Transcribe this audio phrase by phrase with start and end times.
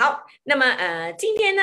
[0.00, 1.62] 好，那么呃，今天呢，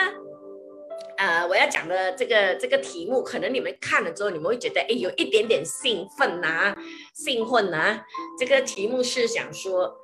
[1.18, 6.76] 呃，我要讲的这个这个题目，可能你们看了之后，你们会觉得哎，有一点点兴奋呐，
[7.16, 8.04] 兴奋呐。
[8.38, 9.98] 这个题目是想说，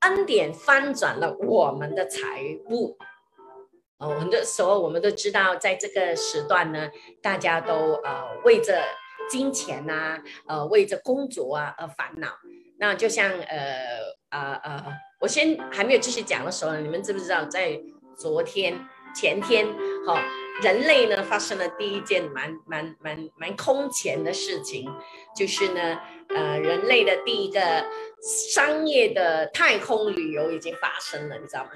[0.00, 2.98] 恩典翻转了我们的财务。
[3.98, 6.90] 哦，很多时候我们都知道，在这个时段呢，
[7.22, 8.82] 大家都呃为着
[9.30, 12.26] 金钱呐，呃为着工作啊而烦恼。
[12.80, 14.00] 那就像呃
[14.30, 14.84] 呃呃，
[15.20, 17.80] 我先还没有继续讲的时候，你们知不知道，在
[18.16, 18.78] 昨天
[19.14, 19.66] 前天
[20.06, 20.22] 哈，
[20.62, 24.90] 人类呢发生了第一件蛮蛮蛮蛮空前的事情，
[25.36, 27.84] 就是呢呃人类的第一个
[28.22, 31.70] 商业的太空旅游已经发生了，你知道吗？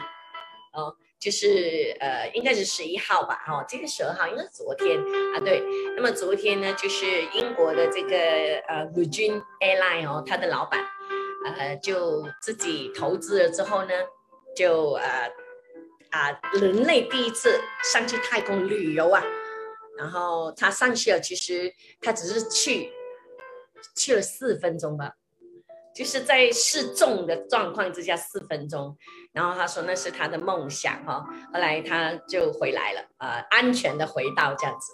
[0.74, 0.96] 哦。
[1.22, 4.98] 就是呃，应该是十一号吧，哈，这个十二号应该是昨天
[5.36, 5.62] 啊，对。
[5.94, 8.16] 那么昨天呢，就是英国的这个
[8.66, 10.84] 呃 Virgin Airline 哦，它的老板
[11.44, 13.92] 呃就自己投资了之后呢，
[14.56, 15.30] 就呃
[16.10, 19.22] 啊，人类第一次上去太空旅游啊，
[19.96, 22.92] 然后他上去了，其实他只是去
[23.96, 25.12] 去了四分钟吧。
[25.94, 28.96] 就是在失重的状况之下四分钟，
[29.30, 34.90] 然后他说那是他的梦想哈，后来他就回来了，呃，安全的回到这样子，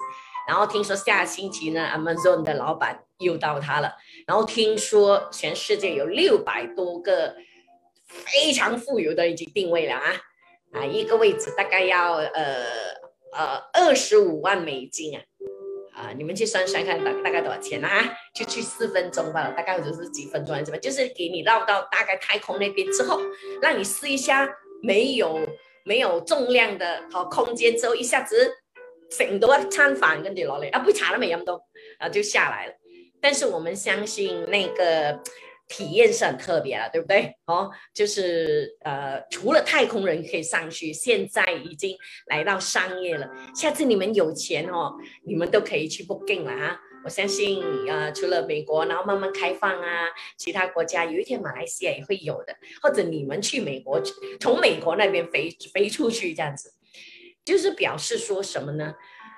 [0.49, 3.95] 然后听说下星期呢，Amazon 的老板又到他了，
[4.27, 7.37] 然后听说全世界有六百多个
[8.09, 10.15] 非常富有的已经定位了啊，
[10.73, 12.65] 啊，一个位置大概要呃
[13.33, 15.23] 呃二十五万美金啊。
[15.93, 17.91] 啊，你们去算算看，大大概多少钱啊？
[18.33, 20.79] 就去四分钟吧，大概就是几分钟还是什么？
[20.79, 23.21] 就是给你绕到大概太空那边之后，
[23.61, 24.49] 让你试一下
[24.81, 25.41] 没有
[25.85, 28.49] 没有重量的好空间之后，一下子
[29.11, 31.61] 整多餐饭跟住落嚟啊，杯茶都没飲到
[31.99, 32.73] 啊，就下来了。
[33.21, 35.21] 但是我们相信那个。
[35.71, 37.31] 体验是很特别了，对不对？
[37.45, 41.95] 哦，就是呃，除了太空人可以上去，现在已经
[42.29, 43.29] 来到商业了。
[43.55, 44.95] 下次你们有钱哦，
[45.27, 46.81] 你们都可以去 booking 了啊！
[47.05, 50.07] 我相信呃，除了美国，然后慢慢开放啊，
[50.39, 54.01] 其他国家有一天马来西亚也会有的，或者你们去美国，
[54.41, 56.73] 从美国那边飞飞出去这样子，
[57.49, 58.95] 就是表示说什么呢？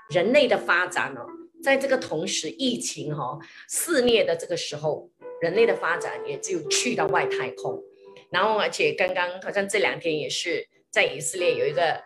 [0.09, 1.25] 人类的发展哦，
[1.62, 3.38] 在这个同时，疫情哈
[3.69, 5.10] 肆虐的这个时候。
[5.41, 7.82] 人类的发展也就去到外太空，
[8.31, 12.04] 然后而且刚刚好像这两天也是在以色列有一个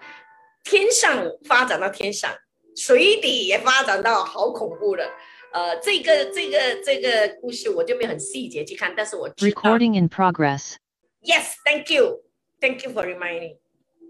[0.63, 2.33] 天上发展到天上，
[2.77, 5.11] 水底也发展到好恐怖的，
[5.53, 9.61] 呃，这个这个这个故事我就没有很细节去看，但是我知道。
[9.61, 10.77] Recording in progress.
[11.21, 12.23] Yes, thank you,
[12.61, 13.57] thank you for reminding.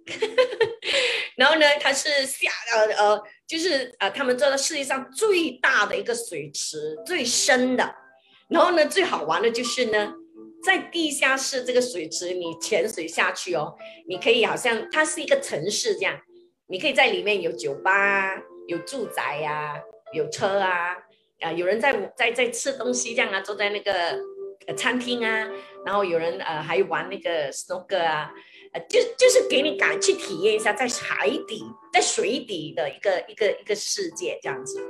[1.37, 7.94] 然后呢，它是下呃呃，就是呃，他们做的世界上最大的一个水池，最深的。
[8.48, 10.12] 然后呢，最好玩的就是呢，
[10.62, 13.75] 在地下室这个水池，你潜水下去哦，
[14.06, 16.20] 你可以好像它是一个城市这样，
[16.69, 18.37] 你可以在里面有酒吧、
[18.69, 19.81] 有住宅呀、
[20.12, 20.97] 有车啊，
[21.41, 24.19] 啊，有人在在在吃东西这样啊，坐在那个
[24.76, 25.48] 餐厅啊，
[25.84, 28.31] 然后有人呃还玩那个 snorkel 啊，
[28.89, 34.81] 就就是给你感去体验一下在海底、在水底的一个一个一个世界这样子，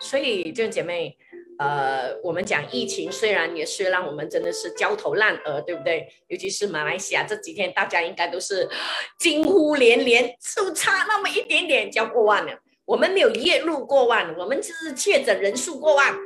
[0.00, 1.16] 所以就姐妹。
[1.58, 6.06] 呃，我们讲疫情，虽然也是让我们真的是焦头烂额，对不对？
[6.28, 8.68] 尤其是马来西亚这几天，大家应该都是
[9.18, 12.52] 惊呼连连，就差那么一点点就要过万了。
[12.86, 16.16] 我们没有月入过万，我们就是确诊人数过万。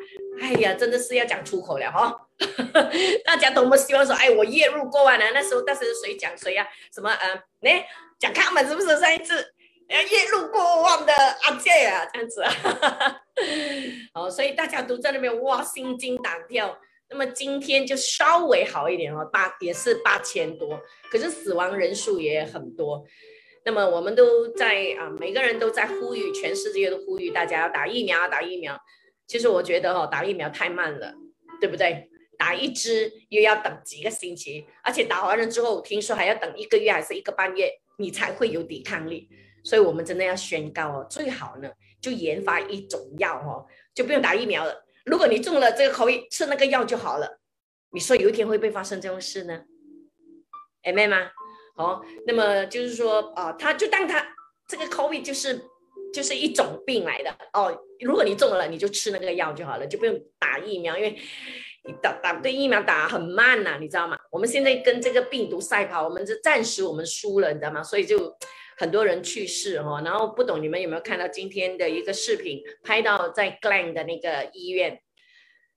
[0.40, 2.16] 哎呀，真的是要讲出口了哈！
[3.24, 5.24] 大家多么希望说，哎，我月入过万了。
[5.32, 6.66] 那时候，但是谁讲谁呀？
[6.94, 7.84] 什么呃，来
[8.18, 9.54] 讲他们是不是上一次？
[9.88, 12.52] 哎月入过万的阿姐啊，这样子啊，
[14.14, 16.78] 哦，所以大家都在那边哇，心惊胆跳。
[17.10, 23.04] 那么今天就稍微好一点哦，八也是八千多，可是死亡人数也很多。
[23.64, 28.78] 那么我们都在啊，每个人都在呼吁，全世界都呼吁大家要打疫苗，打疫苗。
[29.26, 31.14] 其实我觉得哈，打疫苗太慢了，
[31.60, 32.08] 对不对？
[32.38, 39.28] 打一支又要等几个星期，而且打完了之后，听说还要等一个月还是一个半月，你才会有抵抗力。
[39.62, 41.70] 所以，我们真的要宣告哦，最好呢，
[42.00, 44.74] 就研发一种药哦，就不用打疫苗了。
[45.04, 47.40] 如果你中了这个口，吃那个药就好了。
[47.92, 49.64] 你说有一天会不会发生这种事呢？
[50.82, 51.30] 哎，妹吗？
[51.76, 54.26] 哦，那么就是说啊，他就当他
[54.68, 55.60] 这个 COVID 就是
[56.12, 57.76] 就是一种病来的哦。
[58.00, 61.18] 如果你中了，你就吃那个药就好了，就不用打疫苗，因为
[61.84, 64.18] 你打打对疫苗打很慢呐，你知道吗？
[64.30, 67.82] 我们现在跟这个病毒赛跑，我们是暂时我们输了，你知道吗？
[67.82, 68.34] 所以就。
[68.78, 75.02] 很多人去世哈，然后不懂你们有没有看到今天的一个视频，拍到在 Glen 的那个医院，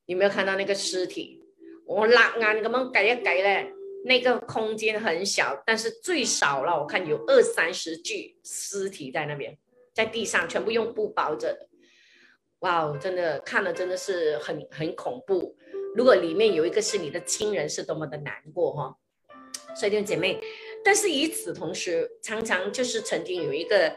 [0.06, 1.42] 有没有看到那个尸体？
[1.86, 3.74] 我拉眼咁样改一改咧，
[4.06, 9.58] 那个空间很小，但是最少了，我看有二三十具尸体在那边，
[9.94, 11.68] 在地上全部用布包着。
[12.60, 15.56] 哇哦，真的看了真的是很很恐怖。
[15.96, 18.96] 如果里面有一个是你的亲人，是多么的难过哈。
[19.76, 20.40] 所以弟兄姐妹，
[20.84, 23.96] 但是与此同时，常常就是曾经有一个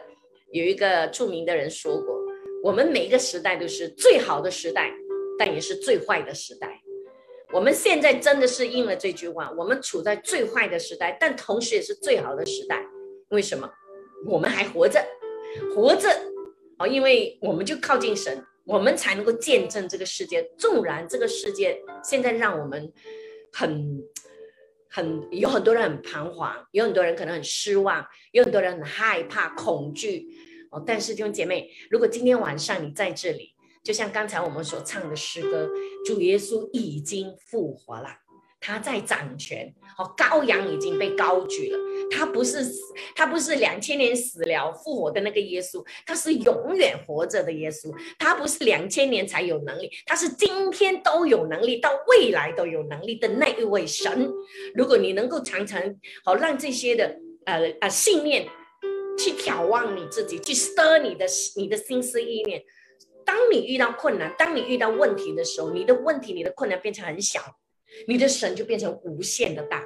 [0.51, 2.17] 有一个著名的人说过，
[2.63, 4.91] 我们每一个时代都是最好的时代，
[5.37, 6.81] 但也是最坏的时代。
[7.53, 12.85] 我们现在真的是应了这句话，我们处在最坏的时代，但同时也是最好的时代。
[13.29, 13.69] 为什么？
[14.25, 15.01] 我们还活着，
[15.73, 16.09] 活着
[16.77, 18.43] 哦，因为我们就靠近神。
[18.65, 20.43] 我们才能够见证这个世界。
[20.57, 22.91] 纵然这个世界现在让我们
[23.53, 24.03] 很、
[24.89, 30.27] 很有很多人很彷徨，有很多人可能很失望，有很多人很害怕、恐惧
[30.69, 30.83] 哦。
[30.85, 33.53] 但是弟兄姐妹，如果今天晚上你在这里，
[33.87, 35.69] 就像刚才我们所唱的诗歌，
[36.05, 38.09] 主耶稣已经复活了。
[38.59, 41.79] 他在掌权，哦，羔羊已经被高举了。
[42.11, 42.81] 他不是死，
[43.15, 47.89] 他不是两千年死了复活的那个耶稣，他是永远活着的耶稣。
[48.19, 54.29] 他不是两千年才有能力，他是今天都有能力，到未来都有能力的那一位神。
[54.75, 55.81] 如果你能够常常
[56.25, 58.49] 好让这些的呃呃信念
[59.17, 61.25] 去眺望你自己，去 stir 你的
[61.55, 62.61] 你的心思意念。
[63.27, 67.41] 当你遇到困难，当你遇到问题的时候，你的问题、你的困难变成很小。
[68.05, 69.81] 你的神就变成无限的大，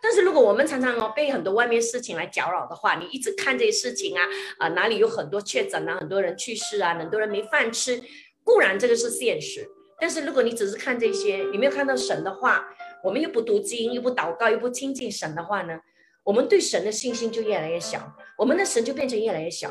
[0.00, 4.24] 但是如果我们常常哦被很多外面事情来搅扰的话，你一直看这些事情啊
[4.58, 8.00] 啊哪里有很多确诊啊，很多人去世啊，很多人没饭吃，
[8.44, 9.68] 固然这个是现实，
[10.00, 12.64] 但是如果你只是看这些，你没有看到神的话，
[13.02, 15.80] 我们又不读经，又不祷告，又不亲近神的话呢，
[16.22, 19.68] 我们对神的信心就越来越小，我们的神就变成越来越小，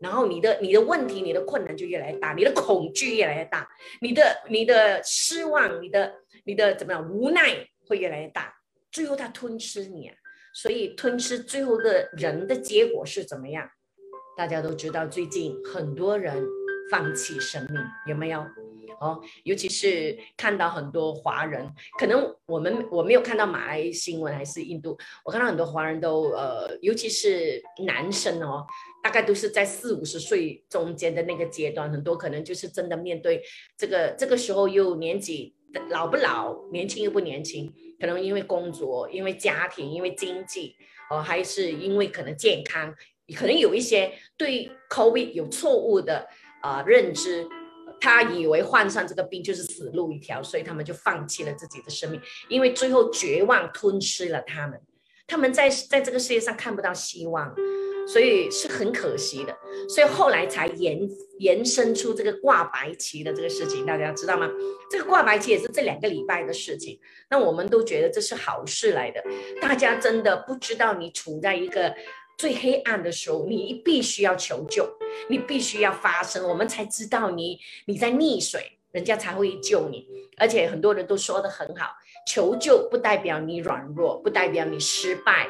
[0.00, 3.68] 然后你的你的问题、你的困难就越来越大，你的恐惧越来越大，
[4.00, 6.14] 你的你的失望、你的。
[6.44, 7.06] 你的怎么样？
[7.06, 8.52] 无奈会越来越大，
[8.90, 10.16] 最后他吞吃你啊！
[10.54, 13.68] 所以吞吃最后的人的结果是怎么样？
[14.38, 16.42] 大家都知道，最近很多人
[16.90, 17.76] 放弃生命，
[18.06, 18.40] 有没有？
[19.00, 28.66] 哦，尤其是看到很多华人，可能我们我没有看到马来新闻还是印度，我看到很多华人都呃，尤其是男生哦，
[29.02, 33.42] 大概都是在四五十岁中间的那个阶段，很多可能就是真的面对
[33.76, 35.54] 这个这个时候又年纪。
[35.88, 40.74] 老不老，年轻又不年轻，可能因为工作，因为家庭，因为经济，
[41.08, 42.92] 哦，还是因为可能健康，
[43.36, 46.26] 可能有一些对 COVID 有错误的
[46.60, 47.46] 啊认知，
[48.00, 54.80] 他以为患上这个病就是死路一条，所以他们就放弃了自己的生命，因为最后绝望吞噬了他们，
[55.30, 57.54] 他们在在这个世界上看不到希望。
[58.08, 59.56] 所以是很可惜的，
[59.88, 60.98] 所以后来才延
[61.38, 64.50] 延伸出这个挂白旗的这个事情，大家知道吗？
[64.90, 66.98] 这个挂白旗也是这两个礼拜的事情。
[67.30, 69.22] 那我们都觉得这是好事来的。
[69.60, 71.94] 大家真的不知道，你处在一个
[72.36, 74.90] 最黑暗的时候，你必须要求救，
[75.28, 80.08] 你必须要发声，我们才知道你你在溺水，人家才会救你。
[80.36, 81.92] 而且很多人都说的很好，
[82.26, 85.48] 求救不代表你软弱，不代表你失败。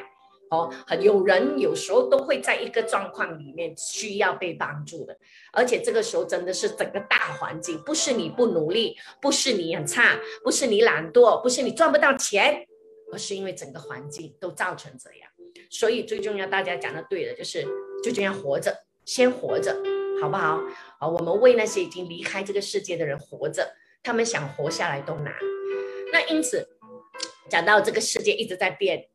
[0.51, 5.17] 哦，很有人有时候都会在一个状况里面需要被帮助的，
[5.53, 12.67] 而且这个时候真的是整个大环境，不是你不努力，不是你很差，不是你懒惰，不是你赚不到钱，
[13.13, 15.31] 而是因为整个环境都造成这样。
[15.71, 17.65] 所以最重要，大家讲的对的，就是
[18.03, 19.73] 最重要活着，先活着，
[20.21, 20.61] 好不好？
[20.99, 23.73] 啊，我们为那些已经离开这个世界的人活着，
[24.03, 25.33] 他们想活下来都难。
[26.13, 26.69] 那因此，
[27.49, 29.07] 讲到这个世界一直在变。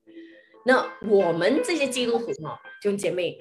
[0.65, 3.37] 那我们这些基督徒哈，弟兄姐妹，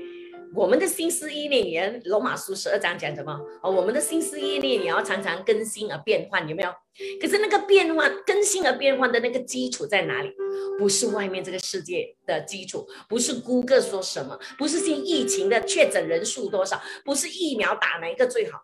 [0.55, 3.41] 我们的心思意念也，罗马书十二章讲什么？
[3.63, 6.71] 哦，我们的心思意念也要常常更新而变换，有没有？
[7.21, 10.33] 可是那个变换、更新而变换的那个基础在哪里？
[10.79, 18.59] 不是外面这个世界的基础，不是谷歌说什么，不是现疫情的确诊人数多少，不是疫苗打哪一个最好，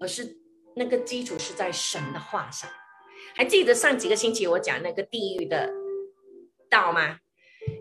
[0.00, 0.38] 而是
[0.74, 2.70] 那个基础是在神的话上。
[3.40, 5.72] 还记得上几个星期我讲那个地狱的
[6.68, 7.16] 道吗？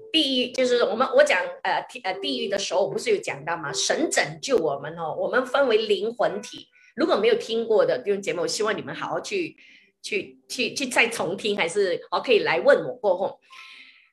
[0.10, 3.74] 地狱就是我们我讲呃呃地狱的时候，我不是有讲到吗？
[3.74, 6.70] 神拯救我们哦，我们分为灵魂体。
[6.96, 9.58] 如果没有听过的这种节目，我希望你们好好去
[10.02, 13.38] 去去去再重听，还是哦可以来问我过后。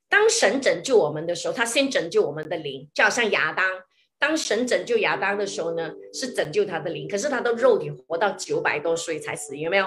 [0.09, 3.65] 当神拯救我们的时候，他先拯救我们的灵，就好像亚当，
[4.19, 9.87] 当神拯救亚当的时候呢，是拯救他的灵，可是他的肉体活到九百多岁才死，有没有？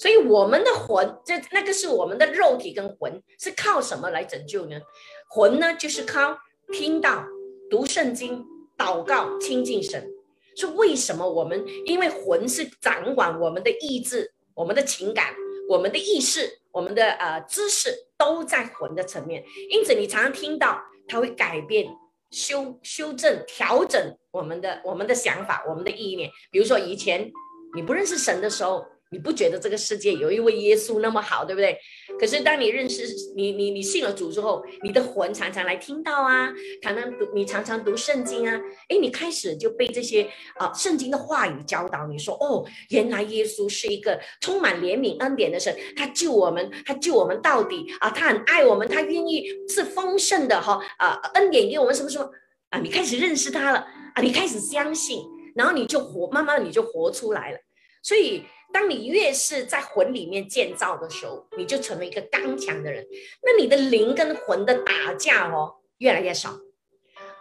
[0.00, 4.80] 所以我们的魂，这那个是我们的肉体跟魂，是靠什么来拯救呢？
[5.28, 6.38] 魂呢，就是靠
[6.72, 7.22] 听到、
[7.68, 8.42] 读圣经、
[8.78, 10.08] 祷告、亲近神。
[10.56, 11.62] 是为什么我们？
[11.84, 15.34] 因为魂是掌管我们的意志、我们的情感、
[15.68, 21.86] 我们的意识、我们的呃知识，都在魂的层面，因此你常常听到它会改变、
[22.30, 26.30] 修修正、调整我们的我们的想法、我们的意念。
[26.50, 27.30] 比如说以前
[27.76, 28.82] 你不认识神的时候。
[29.12, 31.76] 你不觉得这个世界有一位耶稣那么好，对不对？
[32.18, 33.02] 可是当你认识
[33.34, 52.30] 你、你、你信了主之后，你的魂常常来听到啊，常常读，你常常读圣经啊，哎，你开始就被这些啊圣经的话语教导，你说哦，原来耶稣是一个充满怜悯恩典的神，他救我们，他救我们到底啊，他很爱我们，他愿意是丰盛的哈啊恩典给我们什么什么
[52.68, 55.24] 啊，你开始认识他了啊，你开始相信，
[55.56, 57.58] 然后你就活，慢慢你就活出来了，
[58.02, 58.44] 所以。
[58.72, 63.04] 当你越是在魂里面建造的时候，你就成为一个刚强的人。
[63.42, 66.56] 那你的灵跟魂的打架哦，越来越少。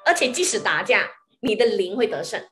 [0.08, 1.08] 而且即使打架，
[1.42, 2.44] 你的灵会得胜，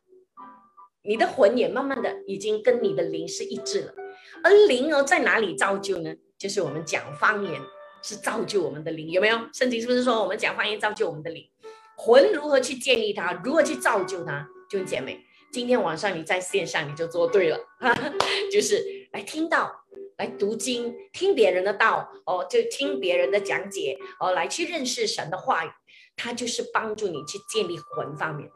[1.02, 3.96] 你的魂也慢慢的已经跟你的灵是一致了。
[4.44, 6.14] 而灵哦，在哪里造就呢？
[6.38, 7.60] 就是我们讲方言
[8.04, 9.40] 是造就我们的灵，有没有？
[9.56, 11.50] 圣经是不是说我们讲方言造就我们的灵？
[11.98, 13.34] 魂如何去建立它？
[13.44, 14.48] 如何去造就它？
[14.70, 15.26] 弟兄姐妹。
[15.52, 17.58] 今天晚上你在线上你就做对了，
[18.52, 19.72] 就是来听到，
[20.18, 25.70] 来读经，听别人的道哦，就听别人的讲解哦，来去认识神的话语，
[26.16, 28.50] 它就是帮助你去建立魂方面。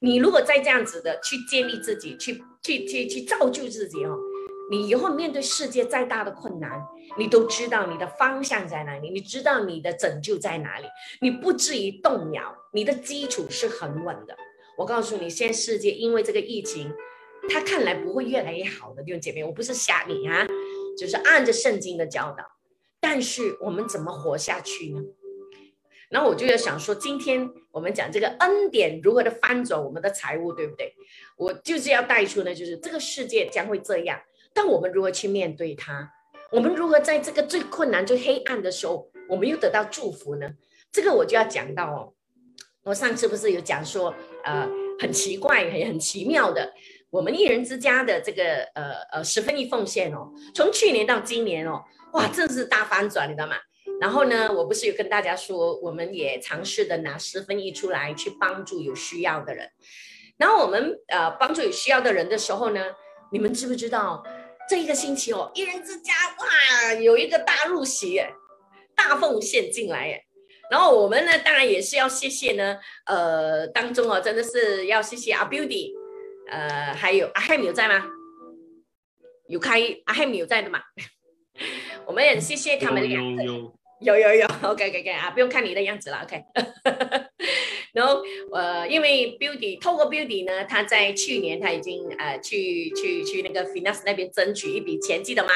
[0.00, 4.16] 你如果再这样子的去建立自己，去去去去造就自己哦，
[4.70, 6.70] 你以后面对世界再大的困难，
[7.18, 10.86] 你都知道你的方向在哪里，你知道你的拯救在哪里，
[11.20, 14.34] 你不至于动摇，你的基础是很稳的。
[14.80, 16.90] 我告诉你，现在世界因为这个疫情，
[17.50, 20.46] 它看来不会越来越好的弟兄姐妹，我不是吓你啊，
[20.96, 22.42] 就是按着圣经的教导。
[22.98, 25.02] 但是我们怎么活下去呢？
[26.10, 30.94] 那我就要想说，今天我们讲这个恩典如何的翻转我们的财务，对不对？
[31.36, 34.18] 我就是要带出呢，就是这个世界将会这样，
[34.54, 36.10] 但我们如何去面对它？
[36.50, 40.52] 我们如何在这个最困难、最黑暗的时候，我们又得到祝福呢？
[40.90, 42.14] 这个我就要讲到哦。
[42.82, 44.68] 我上次不是有讲说，呃，
[44.98, 46.72] 很奇怪，很很奇妙的，
[47.10, 51.82] 我们一人之家的这个呃呃十分一奉献哦，从去年到今年哦，
[52.12, 53.56] 哇，真是大翻转，你知道吗？
[54.00, 59.68] 然后呢，我不是有跟大家说，我们也尝试的拿十分一出来去帮助有需要的人。
[60.38, 62.82] 然后我们呃帮助有需要的人的时候呢，
[63.30, 64.22] 你们知不知道
[64.70, 68.22] 这一个星期哦，一人之家哇有一个大入席，
[68.96, 70.24] 大奉献进来耶。
[70.70, 75.92] 然后我们呢，当然也是要谢谢呢，呃，当中哦，真的是要谢谢阿 Beauty，
[76.48, 78.06] 呃，还有阿 Ham 有在吗？
[79.48, 80.80] 有开阿 Ham 有在的嘛？
[82.06, 83.42] 我们也谢谢他们两个。
[83.42, 86.44] 有，有有有，OK，OK，啊，不用看你的样子了，OK。
[87.92, 95.50] 然后呃，因为 Beauty 透过 Beauty 呢，他在去年他已经呃去去去那个 Finance 那边争取一笔钱，记得吗？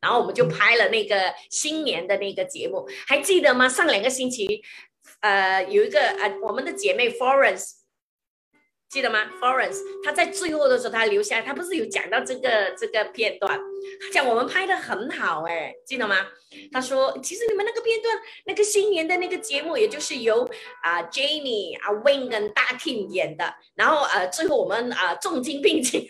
[0.00, 3.68] 然后我们就拍了那个新年的那个节目，还记得吗？
[3.68, 4.62] 上两个星期，
[5.20, 7.79] 呃，有一个呃我们的姐妹 Florence。
[8.90, 13.56] 记得吗？Florence，他在最后的时候，他留下，他不是有讲到这个这个片段，
[14.00, 16.16] 他讲我们拍的很好，哎，记得吗？
[16.72, 20.44] 他说，其实你们那个片段，那个新年的那个节目，也就是由
[20.82, 26.04] 啊 Jamie、啊 Wayne 跟大 Tim 演的，然后呃，最后我们啊重金聘请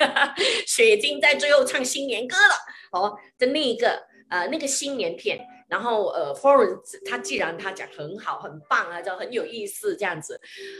[0.66, 2.54] 雪晶在最后唱新年歌了，
[2.92, 5.38] 哦的那一个呃那个新年片。
[5.70, 10.38] 然后呃，Florence 他既然他讲很好很棒啊，就很有意思这样子，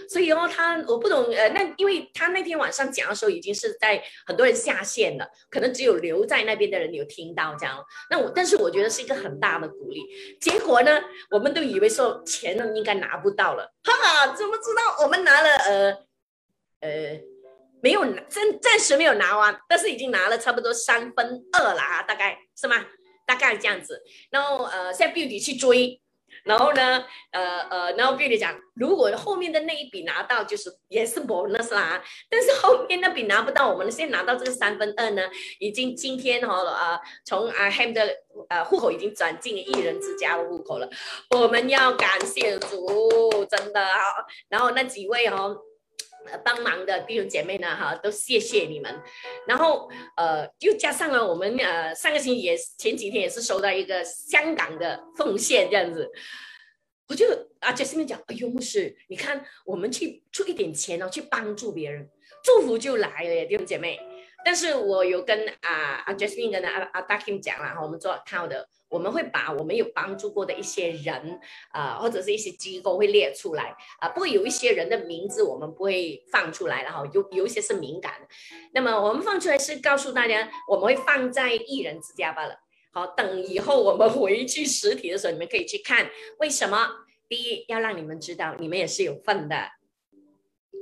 [0.08, 7.82] 所以哦他我不懂呃，那因为他那天晚上讲的时候已经是在很多人下线了，可能只有留在那边的人有听到这样。
[8.10, 10.02] 那我但是我觉得是一个很大的鼓励。
[10.40, 15.90] 结果呢，我们都以为说钱呢应该拿不到了，哈哈，怎么知道我们拿了呃
[16.80, 17.20] 呃
[17.80, 22.84] 没有暂暂时没有拿完，但是已经拿了差不多三分二了啊，大概是吗？
[23.30, 26.00] 大概这样子，然后呃，现在 Beauty 去追，
[26.42, 35.22] 然后呢，呃呃，然后 Beauty 讲，如果后面的那一笔拿到，就是也是 bonus 啦，但是后面那笔拿不到，我们现在拿到这个三分二呢，
[35.60, 38.16] 已经今天哈呃，从阿 Ham 的
[38.48, 40.90] 呃户口已经转进一人之家的户口了，
[41.38, 44.00] 我们要感谢主，真的啊，
[44.48, 45.56] 然后那几位哦。
[46.44, 49.02] 帮忙的弟兄姐妹呢，哈，都谢谢你们。
[49.46, 56.10] 然后，呃，又加上了我们呃上个星期也前几天也是收到一个香港的奉献这样子，
[57.08, 57.26] 我就
[57.60, 62.08] 啊在上面讲，哎呦牧师，你看我们去出一点钱哦，去帮助别人，
[62.42, 63.98] 祝福就来了，弟兄姐妹。
[64.44, 68.68] 但是我有跟啊啊 Jasmine 跟阿阿 Dakim 讲了哈，我们做 account 的。
[68.90, 71.38] 我们会把我们有帮助过的一些人，
[71.70, 78.26] 啊，或者是一些机构会列出来，啊，不过有一些人的名字我们不会放出来了哈，有有一些是敏感的。
[78.72, 82.56] 那么我们放出来是告诉大家，我们会放在艺人之家罢了，
[82.92, 86.10] 好，等以后我们回去实体的时候，你们可以去看。
[86.40, 86.88] 为什么？
[87.28, 89.70] 第一，要让你们知道你们也是有份的，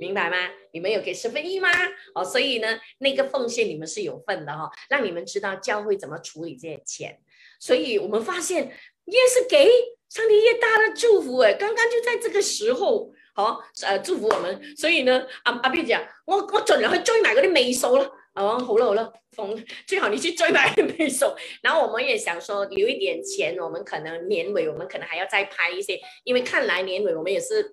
[0.00, 0.36] 明白吗？
[0.72, 1.68] 你们有给十分一吗？
[2.14, 7.18] 哦，所以呢，那个奉献你们是有份的哈，让你们知道教会怎么处理这些钱。
[7.60, 8.64] 所以我们发现
[9.04, 9.68] 越是给
[10.08, 13.12] 上帝越大的祝福哎，刚刚就在这个时候。
[13.34, 14.76] 好，呃，祝福我们。
[14.76, 18.12] 所以呢，阿阿邊講，我我盡量去追埋嗰啲尾數咯。
[18.34, 21.26] 哦，好了好了，冯最好你去追埋尾數。
[21.62, 27.70] 然后我们也想说留一点钱，我们可能年尾我们可能还要再拍一些，因为看来年尾我们也是，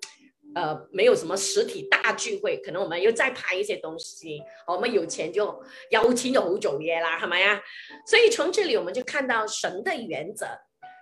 [0.56, 4.42] 呃，没有什么实体大聚会，可能我们又再拍一些东西。
[4.66, 7.62] 我们有钱就邀请就好做嘢啦，係咪啊？
[8.08, 10.48] 所以从这里我们就看到神的原则。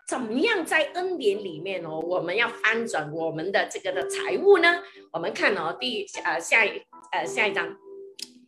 [0.06, 1.98] 怎么样在恩典里面哦？
[1.98, 4.84] 我们要翻转我们的这个的财务呢？
[5.14, 6.82] 我们看哦，第呃下一
[7.14, 7.66] 呃下一章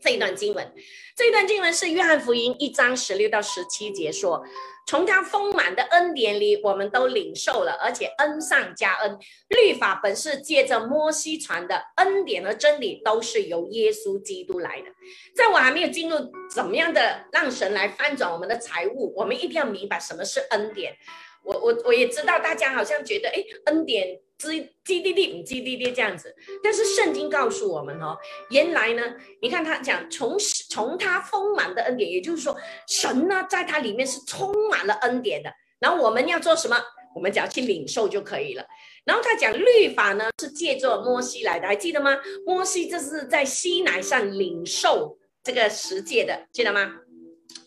[0.05, 0.71] 这一段经文，
[1.15, 4.45] 这一段经文是约翰福音一章十六到十七节说，
[4.85, 9.17] 从他丰满的恩典里，我们都领受了，而且恩上加恩。
[9.49, 14.91] 律法本是借着摩西传的，恩典和真理都是由耶稣基督来的。
[15.35, 16.15] 在我还没有进入
[16.53, 20.95] 怎么样的让神来翻转我们的财务，我们一定要明白什么是恩典。
[21.43, 28.17] 我我我也知道，大家好像觉得，哎，恩典基基地地基地地这样子，但是圣经告诉我们哦，
[28.49, 29.01] 原来呢，
[29.41, 30.37] 你看他讲从
[30.69, 32.55] 从他丰满的恩典，也就是说，
[32.87, 35.49] 神呢在他里面是充满了恩典的。
[35.79, 36.77] 然后我们要做什么？
[37.15, 38.65] 我们只要去领受就可以了。
[39.05, 42.17] 然后他讲律法呢是借着摩西来的，还记得吗？
[42.45, 46.93] 摩西这是在西乃上领受这个十诫的，记得吗？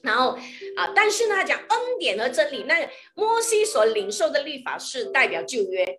[0.02, 0.36] 然后
[0.76, 5.98] 啊，但是呢，他讲恩典和真理，那摩西所领受的律法是代表旧约，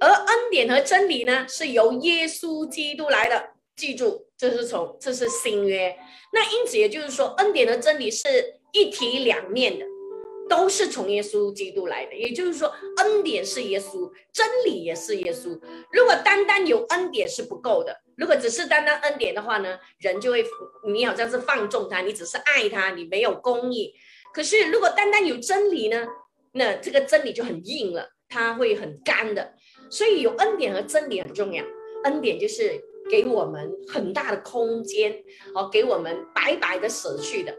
[0.00, 3.50] 而恩典和真理呢是由耶稣基督来的。
[3.76, 5.94] 记住，这是从这是新约。
[6.32, 8.26] 那因此也就是说，恩典和真理是
[8.72, 9.84] 一体两面的。
[10.48, 15.60] 都是从耶稣基督来的，也就是说，恩典是耶稣，真理也是耶稣。
[15.90, 20.44] 如果单单有恩典是不够的，如果只是单单恩典的话呢，人就会
[20.86, 23.92] 你好像是放纵他，你只是爱他，你没有公义。
[24.32, 26.06] 可是如果单单有真理呢，
[26.52, 29.54] 那这个真理就很硬了，它会很干的。
[29.90, 31.64] 所以有恩典和真理很重要。
[32.04, 35.22] 恩典就是给我们很大的空间，
[35.54, 37.56] 哦，给我们白白的舍去的。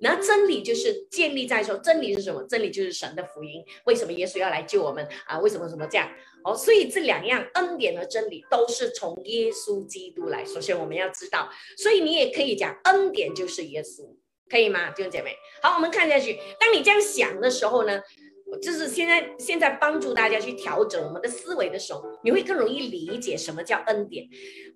[0.00, 2.44] 那真理就是建立在说，真理是什么？
[2.44, 3.64] 真理就是神的福音。
[3.84, 5.40] 为什么耶稣要来救我们啊？
[5.40, 6.08] 为什么什么这样？
[6.44, 10.44] 哦，所以这两样恩典和真理都是从耶稣基督来。
[10.44, 14.14] 首先我们要知道，所以你也可以讲恩典就是耶稣，
[14.48, 15.34] 可以吗，弟兄姐妹？
[15.62, 16.38] 好，我们看下去。
[16.60, 18.00] 当你这样想的时候呢，
[18.62, 24.26] 就是现在现在帮助大家去调整我们的思维的时候，你会更容易理解什么叫恩典。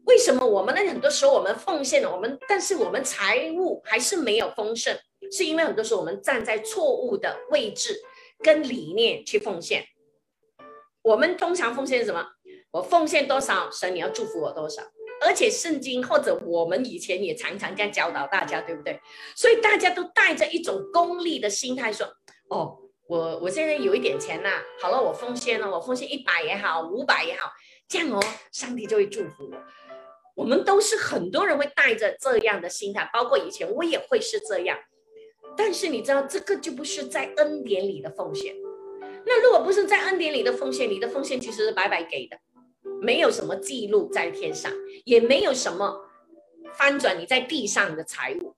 [0.04, 0.80] 为什么我们呢？
[0.90, 4.96] 很多时候我们奉献了，我们但是我们财务还是没有丰盛。
[5.30, 7.98] 是因为很多时候我们站在错误的位置
[8.42, 9.84] 跟理念去奉献。
[11.02, 12.26] 我们通常奉献什么？
[12.72, 14.82] 我奉献多少，神你要祝福我多少。
[15.24, 19.00] 而且圣经或者我们以前也常常这样教导大家，对不对？
[19.36, 22.06] 所以大家都带着一种功利的心态说
[22.50, 22.76] ：“哦，
[23.12, 24.48] 我我现在有一点钱呐，
[24.80, 27.52] 好了，我奉献了，我奉献一百也好，五百也好，
[27.86, 28.18] 这样哦，
[28.50, 29.62] 上帝就会祝福我。”
[30.34, 34.78] 我们都是很多人会带着这样的心态，包括以前我也会是这样。
[35.58, 38.54] 但是你知道，这个就不是在恩典里的奉献。
[39.26, 42.38] 那如果不是在恩典里的奉献，你的奉献其实是白白给的，
[43.02, 44.72] 没有什么记录在天上，
[45.04, 46.00] 也没有什么
[46.72, 48.56] 翻转你在地上的财物。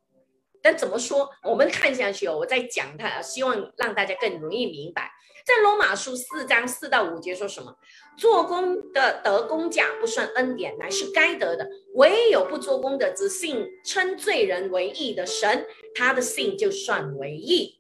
[0.65, 1.29] 但怎么说？
[1.43, 5.11] 我们看下去哦，我在讲它，希望让大家更容易明白。
[5.45, 7.77] 在罗马书四章四到五节说什么？
[8.17, 17.79] 做工的得工价不算恩典，乃是该得的；唯有不做工的，只信称罪人为义的神，他的信就算为义。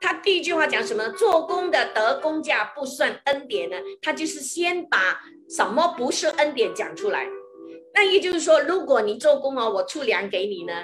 [0.00, 1.08] 他第一句话讲什么？
[1.08, 3.76] 做工的得工价不算恩典呢？
[4.00, 7.26] 他就是先把什么不是恩典讲出来。
[7.92, 10.74] 那也就是说，如果你做工哦，我出粮给你呢，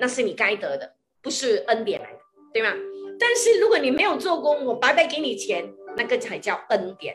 [0.00, 2.18] 那是你该得的，不是恩典来的，
[2.52, 2.72] 对吗？
[3.18, 7.14] 但是如果你没有做工，我白白给你钱，那个才叫恩典，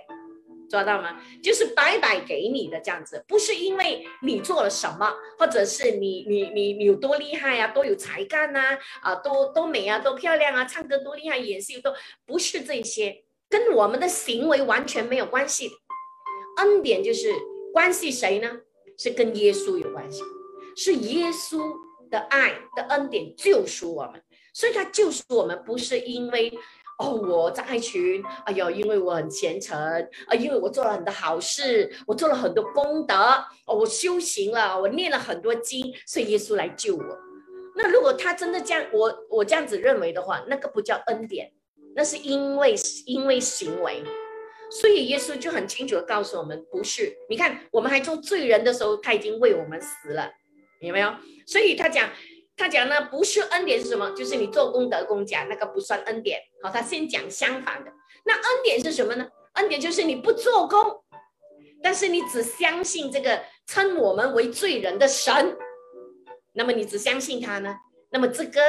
[0.70, 1.20] 抓到吗？
[1.44, 11.92] 就是白白给你的这样子，不是因为你做了什么，或者是你你你你有多厉害啊，多有才干呐，啊，多多美啊，多漂亮啊，唱歌多厉害，演戏都
[12.26, 15.72] 不是这些，跟我们的行为完全没有关系。
[16.58, 17.34] 恩典就是
[17.74, 18.60] 关系谁呢？
[18.98, 20.22] 是跟耶稣有关系，
[20.78, 21.60] 是耶稣
[22.16, 24.22] 的爱的恩典救赎我们。
[24.54, 26.58] 所以他救赎我们，不是因为
[26.98, 29.78] 哦我在爱群，哎呦，因为我很虔诚
[30.28, 33.16] 啊，因为我做了很多好事，我做了很多功德，
[33.68, 37.18] 哦，我修行了，我念了很多经，所以耶稣来救我。
[37.76, 41.52] 那如果他真的这样，我我这样子认为的话，那个不叫恩典，
[41.94, 42.74] 那是因为
[43.06, 44.02] 因为行为。
[44.72, 47.14] 所以耶稣就很清楚的告诉我们，不是。
[47.30, 50.32] 你看，我们还做罪人的时候，他已经为我们死了，
[50.88, 51.14] 有没有？
[51.46, 52.10] 所以他讲，
[52.56, 54.10] 他讲呢，不是恩典是什么？
[54.12, 56.40] 就是你做功德公家，那个不算恩典。
[56.62, 57.92] 好，他先讲相反的。
[58.24, 59.28] 那恩典是什么呢？
[59.54, 61.04] 恩典就是你不做功，
[61.82, 65.58] 但是你只相信这个称我们为罪人的神，
[66.54, 67.76] 那么你只相信他呢？
[68.10, 68.62] 那么这个。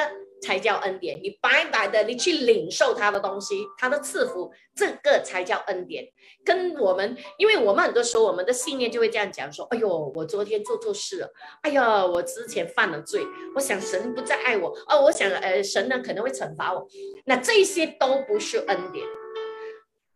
[0.43, 6.07] 才叫恩典，你白白的，你去领受他的东西，他的赐福，这个才叫恩典。
[6.45, 13.23] 跟我们，因为我们很多时候我们的信念就会这样讲说：，哎呦，我昨天做错事了，哎呀，我之前犯了罪，
[13.55, 16.87] 我想神不再爱我，哦，我想，呃，神呢可能会惩罚我。
[17.25, 19.05] 那这些都不是恩典。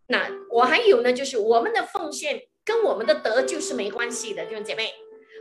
[0.07, 4.93] 那我还有呢，就是我们的奉献跟我们的得救是没关系的，弟兄姐妹，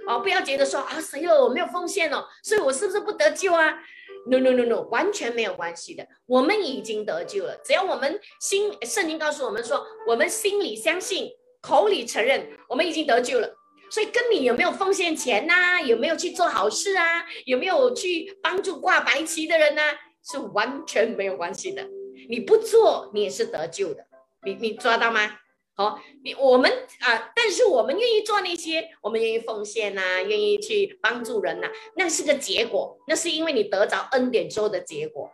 [0.08, 3.78] 哦，不要觉得说啊，谁哟，我没有奉献哦，所以我是不是不得救啊
[4.28, 6.08] ？No no no no，完全没有关系的。
[6.26, 13.56] 我们已经得救了，只要我们心，圣经告诉我们说，我们心里相信，口里承认，我们已经得救了。
[13.92, 19.82] 所以跟你有没有奉献钱呐，有没有去做好事啊，有没有去帮助挂白旗的人呐，
[20.24, 21.88] 是完全没有关系的。
[22.30, 24.06] 你不做，你也是得救的。
[24.46, 25.40] 你你抓到吗？
[25.80, 35.32] 好，你我们啊，但是我们愿意做那些，我们愿意奉献呐，愿意去帮助人呐，那是个结果，那是因为你得着恩典之后的结果。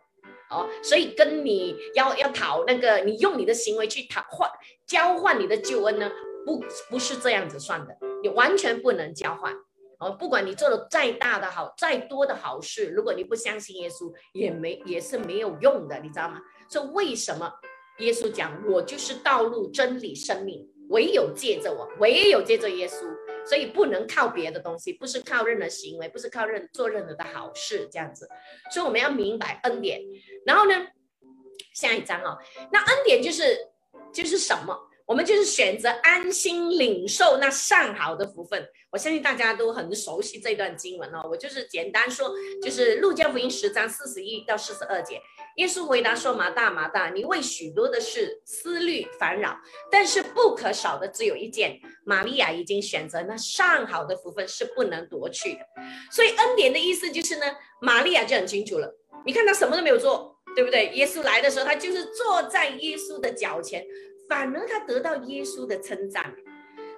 [0.52, 4.48] 哦，所以跟你要要讨那个，你用你的行为去讨换
[4.86, 6.12] 交换你的救恩呢，
[6.46, 9.52] 不不是这样子算的，你完全不能交换。
[9.98, 16.40] 哦，不管你做了再大的好，再多的好事，如果你不相信耶稣，也没也是没有用的，你知道吗？
[16.70, 17.52] 所以为什么？
[18.00, 23.06] 耶稣讲：“我就是道路、真理、生命，唯有借着我，唯有借着耶稣，
[23.48, 28.28] 所以不能靠别的东西，不是靠任何行为，不是靠任做任何的好事，这样子。
[28.74, 30.02] 所以我们要明白恩典。
[30.46, 30.88] 然后呢，
[31.74, 32.38] 下一章哦，
[32.72, 33.58] 那恩典就是
[34.14, 34.78] 就是什么？
[35.06, 38.68] 我们就是选择安心领受那上好的福分。
[38.92, 41.22] 我相信大家都很熟悉这段经文哦。
[41.30, 42.32] 我就是简单说，
[42.62, 45.22] 就是路加福音十章四十一到四十二节。”
[45.56, 49.58] 耶稣回答说：“马大，马大，你为许多的事思虑烦扰，
[49.90, 51.80] 但是不可少的只有一件。
[52.04, 55.60] 玛利亚已经选择那上好的福分，是不能夺去的。
[56.12, 57.46] 所以恩典的意思就是呢，
[57.82, 58.98] 玛利亚就很清楚了。
[59.26, 60.90] 你看她什么都没有做，对不对？
[60.90, 63.86] 耶稣来的时候，她就是坐在耶稣的脚前，
[64.28, 66.36] 反而她得到耶稣的称赞。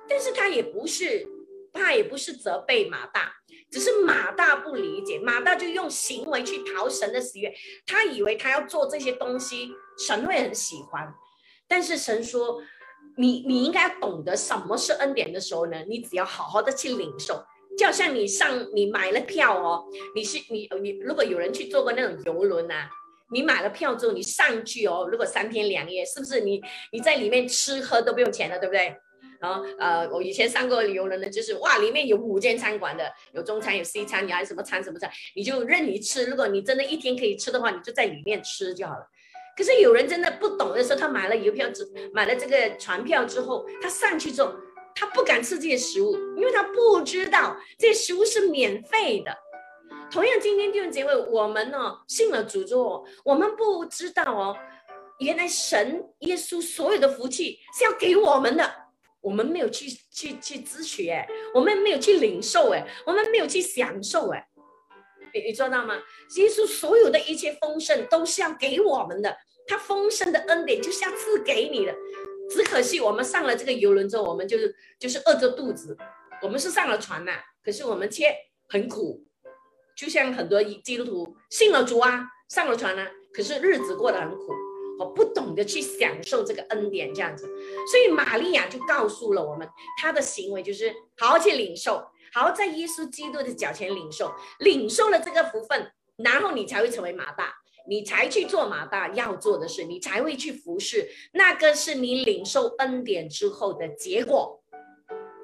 [0.09, 1.27] 但是她也不是，
[1.71, 3.33] 她也不是责备马大。”
[3.69, 7.53] 只是马大不理解，马大就用行为去讨神的喜悦，
[7.85, 11.13] 他以为他要做这些东西，神会很喜欢。
[11.67, 12.61] 但是神说，
[13.17, 15.83] 你你应该懂得什么是恩典的时候呢？
[15.87, 17.43] 你只要好好的去领受，
[17.77, 22.89] 就好像你上你买了票哦，你是你你如果有人去坐过那种游轮啊，
[23.31, 26.61] 你买了票之后你上去哦，如果三天两夜，是不是你
[26.93, 28.95] 你在里面吃喝都不用钱了，对不对？
[29.39, 36.25] 然后呃，我以前上过旅游的呢，就是哇，里面有五间餐馆的，有中餐，有西餐，你还什么餐什么餐，你就任你吃。
[36.25, 39.07] 如果你真的一天可以吃的话，你就在里面吃就好了。
[39.55, 44.53] 可是有人真的不懂的时候，他买了邮票之，买了这个船票之后，他上去之后，
[44.93, 49.35] 他不敢吃这些食物，因为他不知道这些食物是免费的。
[50.11, 54.55] 同样，今天弟兄姐妹，我们呢信了主之后，我们不知道哦，
[55.19, 58.86] 原来神耶稣所有的福气是要给我们的。
[59.27, 64.47] 我们没有去去去支取哎，我们没有去领受哎，我们没有去享受哎，
[65.33, 66.01] 你你做到吗？
[66.37, 69.37] 耶稣所有的一切丰盛都是要给我们的，
[69.67, 71.93] 他丰盛的恩典就是要赐给你的。
[72.49, 75.97] 只可惜我们上了这个游轮之后，我们就是就是饿着肚子。
[76.41, 78.33] 我们是上了船呐，可是我们却
[78.69, 79.25] 很苦，
[79.97, 84.53] 就像很多基督徒信了主啊，上了船啊，可是日子过得很苦。
[84.99, 87.45] 我不懂得去享受这个恩典，这样子，
[87.91, 89.67] 所以玛利亚就告诉了我们，
[90.01, 97.53] 她的行为就是好好去领受，好好在耶稣基督的脚前领受，领受了这个福分，然后你才会成为马大，
[97.87, 104.63] 你才去做马大要做的事，你才会去服侍，那个是你领受恩典之后的结果。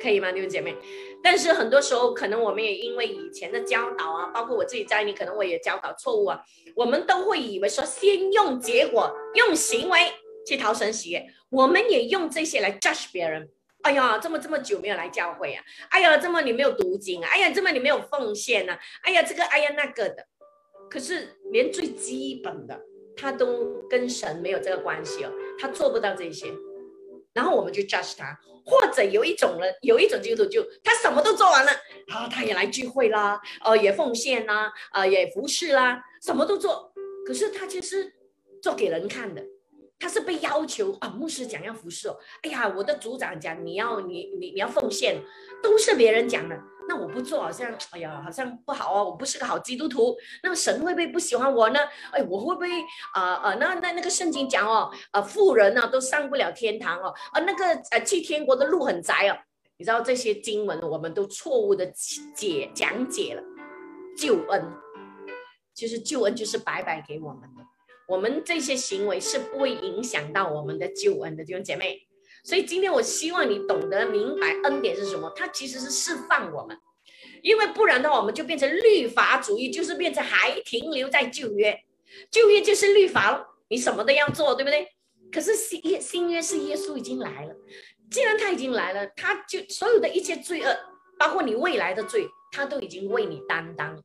[0.03, 0.75] 可以吗，弟兄姐妹？
[1.23, 6.41] 但是很多时候，可能我们也因为以前的教导啊，包括我自己在内，可能我也教导错误啊，
[6.75, 10.11] 我们都会以为说，先用结果、用行为
[10.45, 13.49] 去讨神喜悦，我们也用这些来 judge 别人。
[13.83, 15.63] 哎呀，这么这么久没有来教会啊！
[15.89, 17.29] 哎呀，这么你没有读经啊！
[17.31, 18.79] 哎呀，这么你没有奉献啊！
[19.03, 20.25] 哎呀，这个哎呀那个的，
[20.89, 22.79] 可是连最基本的，
[23.15, 26.47] 他都跟神没有这个关系哦，他做不到这些。
[27.33, 31.71] 然后我们就 judge 他，或者有一种人，有一种基督徒就他什么都做完了，
[32.07, 36.93] 啊，他也来聚会啦，呃，也奉献啦，呃，也服侍啦，什么都做，
[37.27, 38.13] 可是他其实
[38.61, 39.43] 做给人看的，
[40.03, 42.17] 他是被要求啊，牧师讲要服侍哦。
[42.41, 45.15] 哎呀，我的组长讲你要你你你要奉献，
[45.63, 46.59] 都是别人讲的。
[46.89, 50.13] 那我不做好像，哎呀，好像不好哦，我不是个好基督徒。
[50.43, 51.79] 那神会不会不喜欢我呢？
[52.11, 52.67] 哎，我会不会
[53.13, 53.55] 啊啊？
[53.55, 59.37] 那那那个圣经讲哦，呃，富人呢都上不了天堂哦，啊，那个呃去天国的路很窄哦。
[59.77, 61.85] 你知道这些经文，我们都错误的
[62.35, 63.41] 解讲解了。
[64.17, 64.69] 救恩
[65.73, 67.72] 就是救恩，就是白白给我们的。
[68.07, 72.07] 我们这些行为是不会影响到我们的救恩的，弟兄姐妹。
[72.43, 76.77] 所以今天我希望你懂得明白恩典是什么，它其实是释放我们，
[77.41, 81.79] 因为不然的话，我们就变成律法主义，就是变成还停留在旧约，
[82.29, 84.87] 旧约就是律法了，你什么都要做，对不对？
[85.31, 87.55] 可是新约新约是耶稣已经来了，
[88.11, 90.77] 既然他已经来了，他就所有的一切罪恶，
[91.17, 93.97] 包括你未来的罪，他都已经为你担当。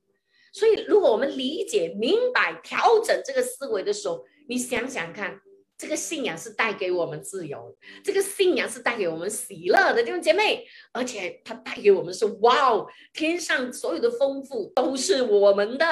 [0.59, 5.41] 所以，如果我们理解、明白、调整这个思维的时候，你想想看。
[5.81, 15.87] 这个信仰是带给我们自由，这个信仰是带给我们喜乐的弟兄姐妹，而且它带给我们是哇哦，天上所有的丰富都是我们的，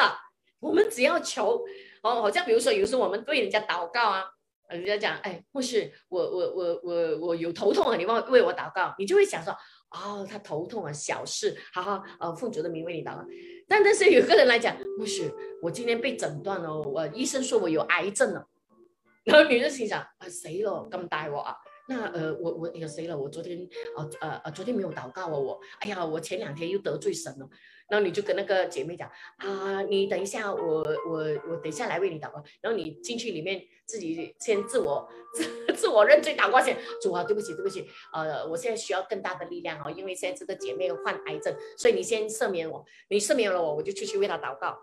[0.58, 1.64] 我们只要求
[2.02, 4.24] 哦，好像比如说有时候我们对人家祷告啊，
[4.70, 9.56] 人家讲哎，或是我我我我我有头痛啊，你帮为我祷告，你就会想说
[9.90, 13.24] 哦，他头痛啊，小事，好好呃奉主的名为你祷告。
[13.68, 18.46] 但但是有个人来讲，不是我今天被诊断了，我医生说我有癌症了。
[19.24, 21.56] 然后女人心想啊，谁了，咁大我啊！
[21.88, 23.16] 那呃，我我有谁，了！
[23.16, 23.58] 我昨天
[23.96, 27.48] 呃呃呃，昨天没有祷告啊，我哎呀，我前两天又得罪神了。
[27.88, 31.18] 然后你就跟那个姐妹讲啊，你等一下，我我
[31.48, 32.42] 我等一下来为你祷告。
[32.60, 35.44] 然后你进去里面自己先自我自
[35.76, 44.78] 自我认罪祷告先，主啊，对不起对不起，呃，我现在需要更大的力量哦，因为现在这个姐妹患癌症，所以你先赦免我，你赦免了我，我就出去为她祷告。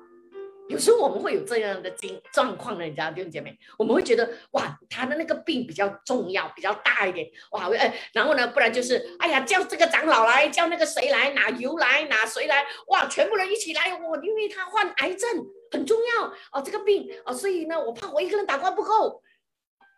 [0.74, 19.22] 有时候我们会有这样的经状况的，你知道弟兄姐妹，我们会觉得哇，他的那个病比较重要，比较大一点，哇，哎，然后呢，不然就是哎呀，叫这个长老来，叫那个谁来拿油来，拿谁来，哇，全部人一起来，我因为他患癌症很重要哦，这个病哦，所以呢，我怕我一个人打光不够，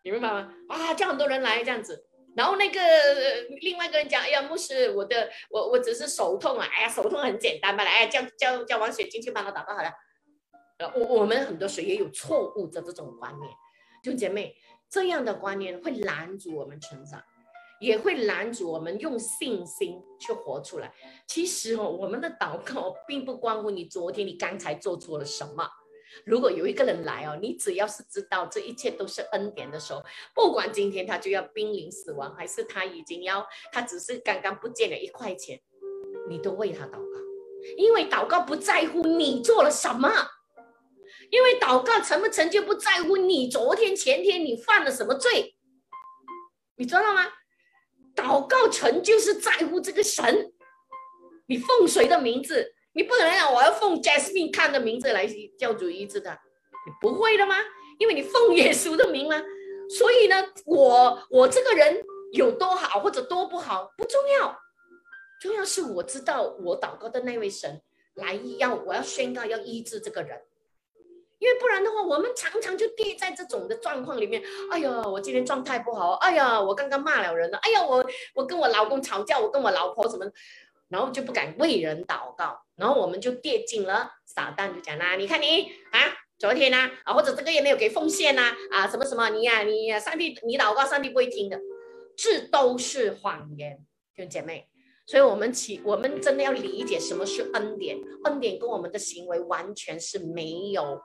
[0.04, 0.52] 你明白吗？
[0.68, 2.82] 啊，叫很多人来这样子，然后那个
[3.62, 9.90] 另外一个人讲，哎呀，牧师，我的我我只是手痛啊，哎呀，手痛很简单吧，来，叫叫叫王雪进去帮他祷告好了。
[10.78, 13.52] 呃，我我们很多时候也有错误的这种观念，
[14.04, 14.56] 就姐妹
[14.90, 17.22] 这样的观念会拦阻我们成长，
[17.80, 20.94] 也会拦阻我们用信心去活出来。
[21.28, 25.66] 其实哦，我们的祷告 并不关乎你昨天你刚才做错了什么。
[26.26, 35.62] 如果有一个人来哦，你只要是知道这一切都是恩典的时候，不管今天他就要濒临死亡，还是他已经要他只是刚刚不见了一块钱，
[36.30, 37.20] 你都为他祷告，
[37.78, 40.10] 因为祷告不在乎你做了什么。
[41.30, 45.56] 因为祷告成不成就不在乎你昨天前天你犯了什么罪，
[46.78, 47.26] 你知道吗？
[48.16, 50.54] 祷告成就是在乎这个神，
[51.48, 52.74] 你奉谁的名字？
[52.94, 56.32] 你不可能讲我要奉 Jasmine 看的名字来叫主医治的，
[56.86, 57.58] 你不会的吗？
[58.00, 59.42] 因为你奉耶稣的名吗？
[59.90, 60.36] 所以呢，
[60.66, 64.58] 我我这个人有多好或者多不好不重要，
[65.42, 67.82] 重要是我知道我祷告的那位神
[68.16, 70.42] 来要我要宣告要医治这个人。
[71.40, 74.42] 因为不然的话，我们常常就跌在这种的状况里面。
[74.72, 76.14] 哎呀，我今天状态不好。
[76.14, 77.58] 哎呀，我刚刚骂了人了。
[77.60, 80.26] 哎呀，我我跟我老公吵架，我跟我老婆什么，
[80.90, 86.00] 然后就不敢为人祷告，然后我们就跌进了撒旦就讲啦，你看你啊，
[86.40, 91.60] 昨天呐啊，或者这个月没有给奉献呐啊，什么什么你呀你呀，上帝你祷告上帝不会听的，
[92.16, 93.78] 这都是谎言，
[94.16, 94.70] 弟兄姐妹。
[95.08, 101.00] 所以，我们起我们真的要理解什么是恩典，恩典跟我们的行为完全是没有。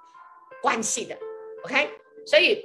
[0.62, 1.16] 关系的
[1.64, 1.90] ，OK，
[2.26, 2.62] 所以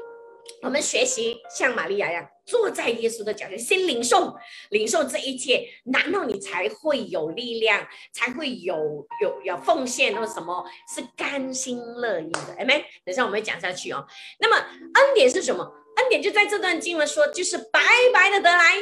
[0.62, 4.36] 我们学习像玛利亚一样，坐在耶稣的脚下，先领受
[4.70, 12.86] 领受这一切，然后你才会有力量，才会有有有奉献或什么，是甘心乐意的，哎没？
[13.04, 14.06] 等下我们讲下去哦。
[14.40, 15.64] 那么恩典是什么？
[15.96, 17.80] 恩典就在这段经文说，就是白
[18.14, 18.76] 白的得来，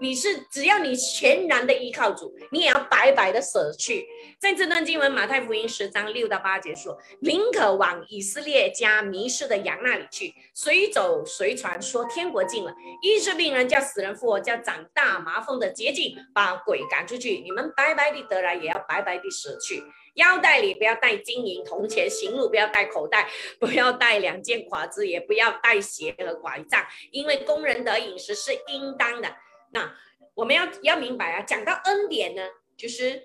[0.00, 4.06] 你是只要你全然的依靠主，你也要白白的舍去。
[4.38, 17.38] 在这段经文，马太福音十章六到八节说：“宁可往以色列家迷失的羊那里去，随走随传，说天国近了；医治病人，叫死人复活，叫长大麻风的捷径，把鬼赶出去。
[17.38, 19.82] 你们白白的得来，也要白白的舍去。”
[20.16, 23.28] 腰带里不要带金银铜钱，行路不要带口袋，
[23.60, 29.28] 不要带两件褂子，也不要带鞋和拐杖，因为工人的饮食是应当的。
[29.72, 29.94] 那
[30.34, 32.42] 我们要要明白啊，讲到恩典呢，
[32.76, 33.22] 就是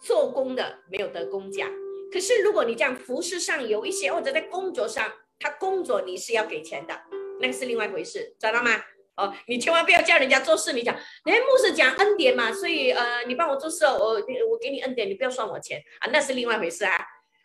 [0.00, 1.68] 做工的没有得工价。
[2.12, 7.00] 可是如果你这样服饰上有一些，或者在工作上他工作你是要给钱的，
[7.40, 8.70] 那个是另外一回事，知道吗？
[9.16, 16.96] 哦，你千万不要叫人家做事，你讲，哎，牧师讲恩典嘛，所以呃，你帮我做事，我我给你恩典，你不要算我钱啊，那是另外一回事啊。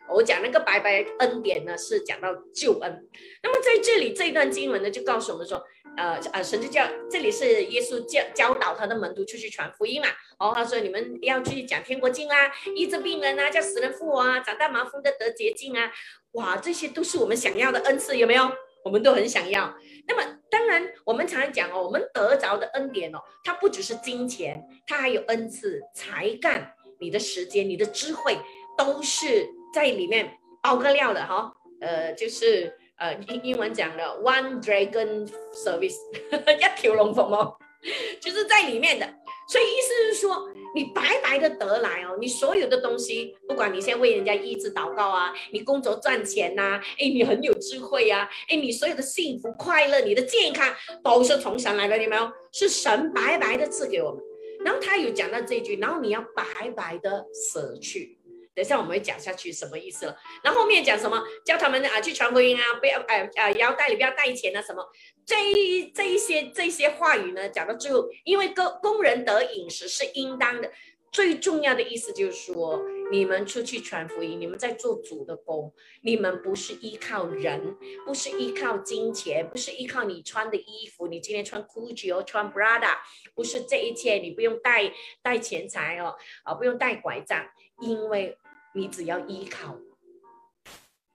[0.08, 3.08] 我讲那个白白恩典呢，是讲到救恩。
[3.42, 5.62] 那么在这里这一段经文呢，就告诉我们说，
[5.96, 10.08] 呃呃，神就叫这里是耶稣教教导他的门徒出去传福音嘛。
[10.38, 15.90] 哦，他说你们要去讲天国经啊，医治病人啊，叫死人复活啊，长大麻风的得洁净啊。
[16.32, 18.50] 哇，这些都是我们想要的恩赐，有没有？
[18.84, 19.74] 我们都很想要。
[20.06, 28.38] 那么当然，我们常常讲哦，我们得着的恩典哦，它不只是金钱，它还有恩赐、才干、你的时间、你的智慧，
[28.78, 29.55] 都是。
[29.76, 35.98] 在里面包个料的哈，呃，就是呃英英文讲的 one dragon service，
[36.32, 37.36] 一条龙服务，
[38.18, 39.06] 就是在里面的。
[39.46, 52.26] 所以意思是说，你白白的得来哦，你所有的东西，不管你现在为人家医治祷告啊，你工作赚钱呐，哎，你很有智慧呀，哎，你所有的幸福快乐，你的健康都是从神来的，有没有？
[52.50, 54.24] 是神白白的赐给我们。
[54.64, 58.16] 然后他有讲到这句，然后你要白白的舍去。
[58.56, 60.16] 等一下我们会讲下去什么意思了。
[60.42, 64.82] 然后后面讲什么，叫他们啊去传福音啊，不要哎啊腰带里不要带钱啊什么。
[65.26, 70.72] 这一这一些这些话语呢，讲到最后，因为工工人得饮食是应当的，
[71.12, 82.94] 最重要的意思就是说，你们出去传福音，你们在做主的工，你们不是依靠人，不是依靠金钱，不是依靠你穿的衣服，你今天穿 Gucci 哦，穿 Prada，
[83.34, 84.90] 不是这一切，你不用带
[85.20, 87.44] 带钱财哦，啊不用带拐杖，
[87.82, 88.38] 因为。
[88.76, 89.80] 你只要依靠我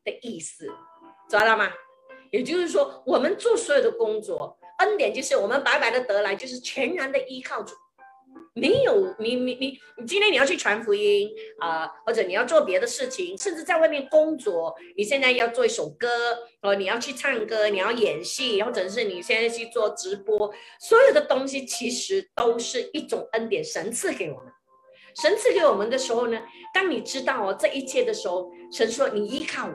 [0.03, 0.67] 的意思，
[1.29, 1.71] 抓到吗？
[2.31, 7.75] 也就是说，我们做所有的工作，恩典就是我们白白的得来，就是全然的依靠主。
[8.53, 16.09] 没有你，你，你，你今天你要去传福音啊，或者你要做别的事情，甚至在外面工作，你现在要做一首歌，
[16.61, 24.51] 哦，你要去唱歌，你要演戏，或者是你现在去做直播，所有的东西其实都是一种恩典，神赐给我们。
[25.15, 26.41] 神赐给我们的时候呢，
[26.73, 29.73] 当你知道哦这一切的时候，神说你依靠我。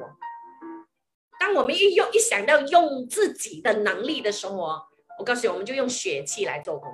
[1.39, 4.83] 当我们一用一想到用自己的能力的时候哦，
[5.19, 6.91] 我告诉你，我们就用血气来做工。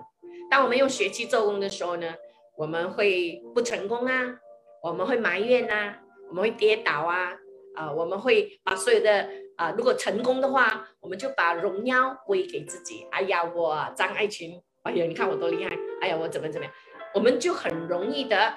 [0.50, 2.14] 当我们用血气做工的时候呢，
[2.57, 4.37] 我们会不成功啊，
[4.83, 5.94] 我们会埋怨呐，
[6.28, 7.33] 我们会跌倒啊，
[7.76, 13.07] 啊，我们会把所有的啊，如果成功的话，我们就把荣耀归给自己。
[13.12, 15.70] 哎呀，我张爱群，哎呀，你看我多厉害，
[16.02, 16.74] 哎呀，我怎么怎么样。
[17.14, 18.55] 我们就很容易的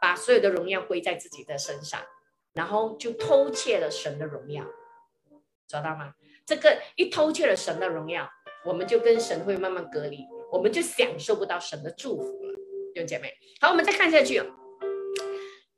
[0.00, 2.00] 把所有的荣耀归在自己的身上，
[2.54, 4.64] 然后就偷窃了神的荣耀，
[5.66, 6.14] 找到吗？
[6.46, 8.28] 这个一偷窃了神的荣耀，
[8.64, 12.54] 我们就跟神会慢慢隔离，我们就享受不到神的祝福了，
[12.94, 13.32] 弟兄姐妹。
[13.60, 14.40] 好，我们再看下去。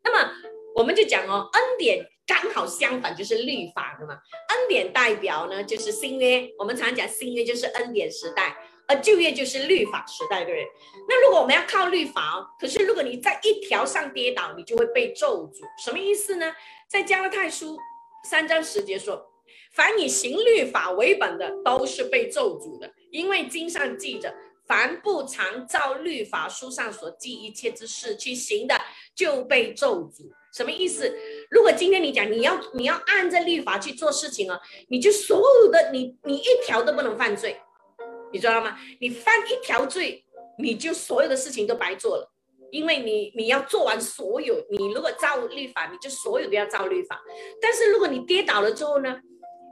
[0.03, 0.33] 那么
[0.75, 4.15] 我们就讲哦，恩典刚好相反，就是律法的嘛。
[4.15, 8.57] 恩典代表呢，就是新约，我们常讲新约就是恩典时代。
[8.91, 10.69] 而就业就是律法时代，对不对？
[11.09, 15.61] 那如果我们要靠律法，可是如果你在一条上跌倒，你就会被咒诅。
[15.81, 16.53] 什么意思呢？
[16.89, 17.79] 在加拉太书
[18.29, 19.31] 三章十节说
[19.73, 24.35] ：“凡以行律法为本的，都是被咒诅的，因为经上记着，
[24.67, 28.75] 凡不常照律法书上所记一切之事去行的，
[29.15, 31.17] 就被咒诅。”什么意思？
[31.49, 37.57] 如果今天你讲你要你要按着律法去做事情啊，你就所有的你你一条都不能犯罪。
[38.33, 38.77] 你知道吗？
[39.01, 40.25] 你犯一条罪，
[40.59, 42.33] 你就所有的事情都白做了，
[42.71, 47.21] 因为你你要做完所有，你如果照律法，你就所有都要照律法。
[47.61, 49.21] 但是如果你跌倒了之后呢，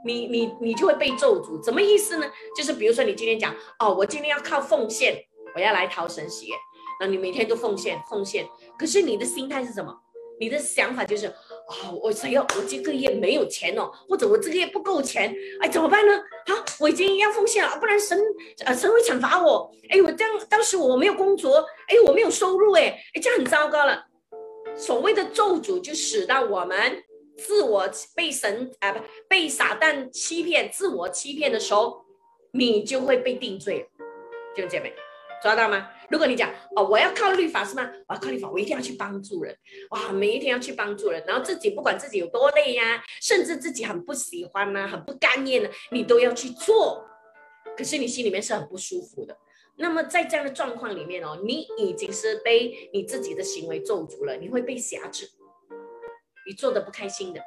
[0.05, 1.63] 你你你就会被咒诅。
[1.63, 2.31] 什么意思呢？
[2.55, 5.15] 就是比如说你今天讲哦，我今天要靠奉献，
[5.55, 6.55] 我要来讨神喜悦，
[6.99, 9.95] 那你每天都奉献奉献，可是你的心态是什么？
[10.39, 11.33] 你的想法就是。
[11.69, 16.19] 啊，我谁要我这个月没有钱哦，或者我这个月不够钱，哎，怎么办呢？
[16.47, 18.19] 好，我已经要奉献了，不然神
[18.65, 19.71] 呃神会惩罚我。
[19.89, 24.03] 哎，我这样当时我没有工作，哎，我没有收入，哎，哎，这样很糟糕了。
[24.75, 27.03] 所谓的咒诅就使到我们
[27.37, 32.03] 自我被神啊不被撒旦欺骗，自我欺骗的时候，
[32.53, 33.87] 你就会被定罪，
[34.55, 34.91] 弟兄姐妹。
[35.41, 35.87] 抓到吗？
[36.09, 37.89] 如果你讲哦，我要靠律法是吗？
[38.07, 39.55] 我要靠律法，我一定要去帮助人，
[39.91, 47.05] 哇，每一天要去帮助人，然后自己不管自己有多累呀，甚至自己很不喜欢呐，很不甘愿呢，你都要去做。
[47.77, 49.37] 可是你心里面是很不舒服的。
[49.77, 55.29] 那么在这样的状况里面哦，你已经是被你自己的行为咒足了，你会被辖制，
[56.47, 57.41] 你做的不开心的，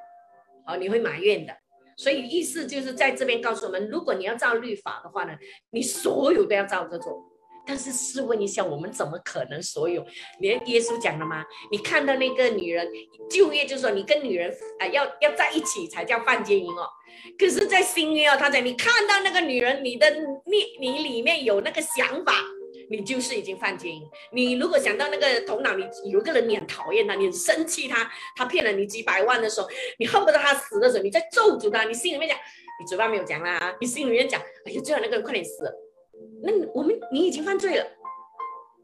[0.65, 1.53] 好，你会埋怨的。
[1.97, 5.37] 所以意思就是在这边告诉我们，如果你要照律法的话呢，
[5.71, 7.32] 你所有都要照着做。
[7.67, 10.05] 但是试问一下，我们怎么可能所有？
[10.41, 11.45] 连耶稣讲了吗？
[11.71, 12.89] 你看到那个女人
[13.31, 16.89] 就业，就说你跟女人啊要要在一起才叫犯奸淫哦。
[17.39, 22.33] 可是，在新约哦，他讲你看到那个女人，你的你你里面有那个想法，
[22.91, 24.03] 你就是已经犯奸淫。
[24.33, 32.37] 你如果想到那个头脑，你有一个人你很讨厌他，你很生气他，他骗了你几百万的时候，你恨不得他死的时候，你在咒诅他，你心里面讲，
[32.81, 35.73] 你嘴巴没有讲啦，你心里面讲，哎呀，最好那个人快点死。
[36.43, 37.87] 那我们你已经犯罪了，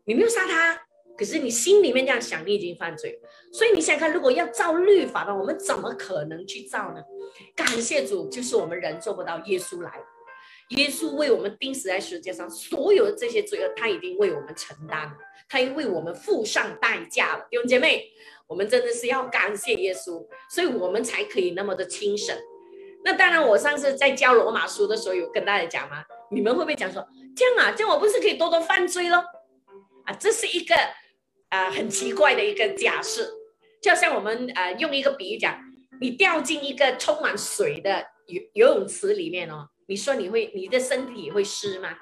[0.04, 0.80] 你没有杀他，
[1.16, 3.18] 可是你心里面这样想，你已经犯罪。
[3.52, 7.02] 所以你想看，如果要造律法的，我们怎么可能去造呢？
[7.56, 10.00] 感谢主，就是我们人做不到，耶稣来，
[10.70, 15.12] 耶稣为我们钉死在世界上，所有的这些罪恶，他已经为我们承担了，
[15.48, 17.46] 他已经为我们付上代价了。
[17.50, 18.04] 弟兄姐妹，
[18.46, 22.36] 我们真的是要感谢耶稣，所以我们才可以那么的轻省。
[23.04, 26.04] 那当然，我上次在教罗马书的时候，有跟大家讲吗？
[26.30, 27.06] 你们会不会讲说
[27.36, 27.72] 这样啊？
[27.72, 29.24] 这样我不是可以多多犯罪咯？
[30.04, 30.74] 啊，这是一个
[31.48, 33.30] 啊很奇怪的一个假设，
[33.82, 35.58] 就像我们呃用一个比喻讲，
[36.00, 41.96] 你掉进一个充满水的游游泳池里面哦，你说你会你的身体会湿吗？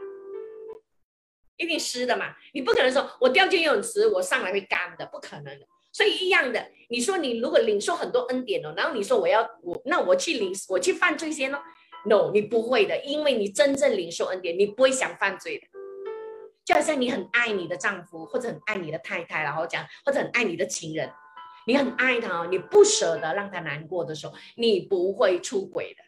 [1.56, 5.66] 一定湿的嘛，你不可能说我掉进游泳池我上来会干的，不可能的。
[5.90, 11.58] 所以一样的，你说你如果领受很多恩典哦，然后你说我要我那我去领我去犯罪先哦。
[12.08, 15.66] No，你不会的，因为你真正领受恩典，你不会想犯罪的。
[16.64, 21.10] 就好像你很爱你的丈夫，或者很爱你的太太，然后讲，或者很爱你的情人，
[21.66, 26.02] 你很爱他，你不舍得让他难过的时候，你不会出轨的，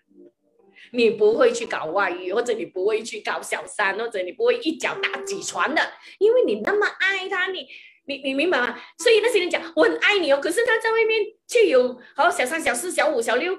[0.92, 5.82] 你不会去搞外遇，或者你不会去搞小三，或者你不会一脚打几船的，
[6.18, 7.66] 因为你那么爱他，你
[8.06, 8.78] 你你明白吗？
[8.98, 13.58] 所以那些人讲我很爱你哦，可是他在外面却有好小三、小四、小五、小六。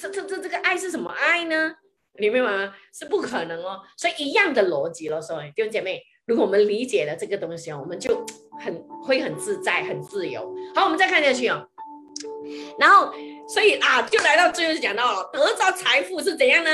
[0.00, 1.74] 这这这这个爱是什么爱呢？
[2.18, 2.74] 你明白吗？
[2.92, 3.80] 是不可能哦。
[3.96, 8.24] 所以一样的逻辑了，所以弟兄姐妹，如果我们理解了这个东西哦，我们就
[8.60, 10.52] 很会很自在、很自由。
[10.74, 11.68] 好，我们再看下去哦。
[12.78, 13.12] 然后，
[13.48, 16.70] 所以啊，就来到最后就讲到了得到财富是怎样呢？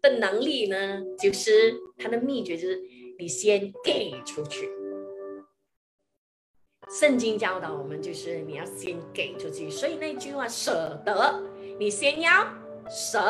[0.00, 2.80] 的能力呢，就是它的秘诀就是
[3.18, 4.70] 你先给出去。
[6.88, 11.42] 圣经教导我们就是你要先给出去，所以那句话舍得，
[11.78, 12.46] 你先要。
[12.90, 13.20] 舍，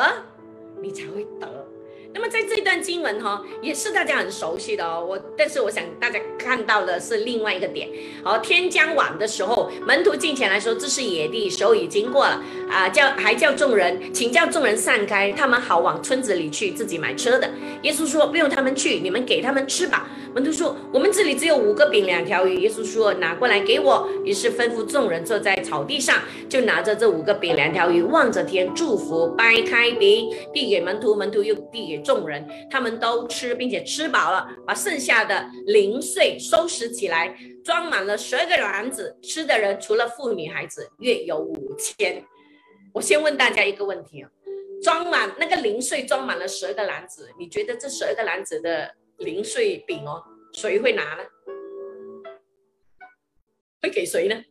[0.80, 1.66] 你才会得。
[2.14, 5.04] 那么在这一段经文哈，也是大家很熟悉的哦。
[5.06, 7.86] 我但是我想大家看到的是另外一个点。
[8.24, 17.50] 好，天将晚的时候，门徒进前来说：“这是野地，时候已经过了啊！”叫还叫众人，请叫众人散开，他们好往村子里去，自己买车的。
[17.82, 39.16] 耶稣说：“不用他们去，你们给他们吃吧。”门徒说：“我们这里只有五个饼两条鱼。”耶稣说：“拿过来给我。”于是吩咐众人坐在草地上，就拿着这五个饼两条鱼，望着天祝福，掰开饼递给门徒，门徒又递给众人，他们都吃，并且吃饱了，把剩下的零碎收拾起来，装满了十二个篮子。
[39.22, 42.22] 吃的人除了妇女孩子，约有五千。
[42.92, 44.30] 我先问大家一个问题啊：
[44.82, 48.90] 装满那个零碎装满了十二个篮子，你觉得这十二个篮子的？
[49.18, 51.22] 零碎饼哦，谁会拿呢？
[53.82, 54.44] 会给谁呢？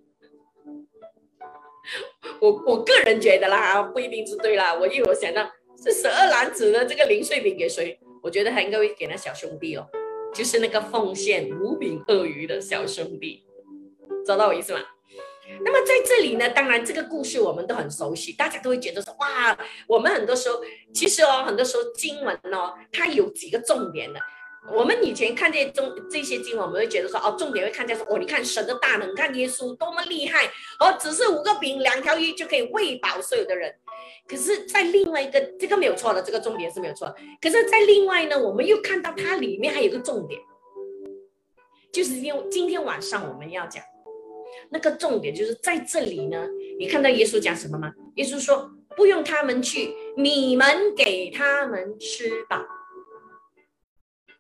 [2.40, 4.74] 我我个人觉得啦，不一定是对啦。
[4.74, 5.50] 我因为我想到
[5.82, 8.00] 是十二男子的这个零碎饼给谁？
[8.22, 9.88] 我觉得他应该会给那小兄弟哦，
[10.34, 13.46] 就是那个奉献五饼鳄鱼的小兄弟，
[14.26, 14.82] 知道我意思吗？
[15.64, 19.58] 那么在这里呢，当然这个故事我们都很熟悉，大家都会觉得说哇，
[19.88, 20.62] 我们很多时候
[20.94, 24.20] 其实哦，很多时候经文哦，它有几个重点的。
[24.74, 30.46] 我们以前看见中这些经文，我们会觉得说，哦，重点会看见说，哦，你看神的大能，看耶稣多么厉害，
[30.80, 33.74] 哦，只是五个饼两条鱼就可以喂饱所有的人。
[34.28, 37.14] 可是，在另外一个，这个没有错的，这个重点是没有错。
[37.42, 40.40] 可是，在另外呢，我们又看到它里面还有个重点，
[41.94, 43.82] 就是因为今天晚上我们要讲
[44.70, 46.46] 那个重点，就是在这里呢，
[46.78, 47.94] 你看到耶稣讲什么吗？
[48.16, 52.66] 耶稣说，不用他们去，你们给他们吃吧。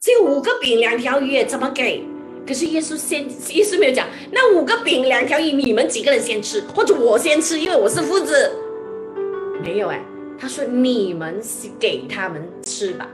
[0.07, 2.01] 只有五个饼两条鱼，怎么给？
[2.47, 8.49] 可是耶稣先，耶稣没有讲，那五个饼两条鱼，你们几个人先吃，或者我先吃，因为我是夫子。
[9.61, 10.01] 没有哎，
[10.39, 11.41] 他说你们
[11.77, 13.05] 给他们吃吧。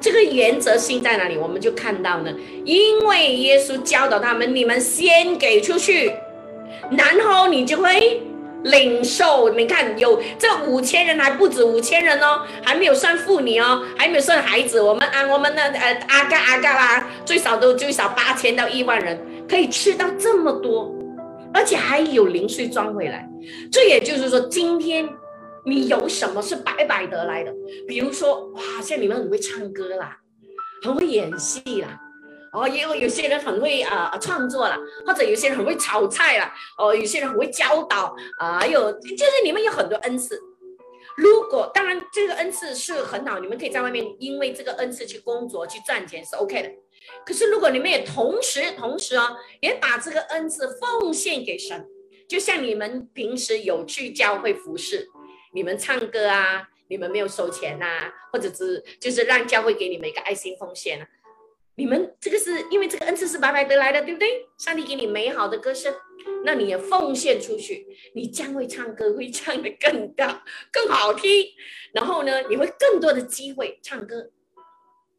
[0.00, 1.36] 这个原则性在哪里？
[1.36, 2.34] 我们就看到呢，
[2.64, 6.12] 因为耶稣教导他们，你们先给出去，
[6.90, 8.20] 然后你就会。
[8.64, 14.80] 领受，你看有这五千人还不止五千人哦，还没有算妇女哦，还没有算孩子。
[14.80, 20.94] 我们啊，我们的呃阿嘎阿嘎啦，最少都最少八千到一万人可以吃到这么多，
[21.52, 23.28] 而且还有零碎装回来。
[23.70, 25.08] 这也就是说，今天
[25.64, 27.52] 你有什么是白白得来的？
[27.88, 30.18] 比如说，哇，像你们很会唱歌啦，
[30.84, 32.00] 很会演戏啦，
[32.52, 34.76] 哦，因为有些人很会啊创作了，
[35.06, 40.38] 或者有些人很会炒菜了，哦，有些人很会教导啊，还有就是你们有很多恩赐。
[41.16, 46.70] 如果当然这个恩赐是很好，你们可以在外面因为这个恩赐去工作去赚钱是 OK 的。
[47.26, 51.86] 可是如果你们也同时同时哦，也把这个恩赐奉献给神，
[52.28, 55.08] 就像你们平时有去教会服侍，
[55.52, 57.86] 你们唱歌啊，你们没有收钱呐，
[58.32, 61.06] 或者是就是让教会给你们一个爱心奉献啊。
[61.74, 64.46] 你们这个是因为这个恩赐是白白得来的，对不对？
[64.58, 65.94] 上帝给你美好的歌声，
[66.44, 71.46] 那你也奉献出去，你将会唱歌，会唱得更高、更好听。
[71.94, 74.30] 然后呢，你会更多的机会唱歌，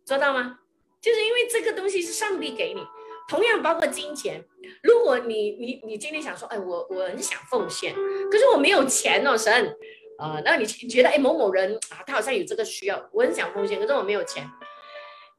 [0.06, 0.60] 做到吗？
[1.02, 2.82] 就是因为这个东西是上帝给你，
[3.28, 4.46] 同样包括金钱。
[4.82, 7.94] 如果你你你今天想说，哎，我我很想奉献，
[8.32, 9.76] 可是我没有钱哦，神，
[10.18, 14.48] 啊，那你觉得哎某某人啊，他好像有这个需要，我很想奉献，可是我没有钱。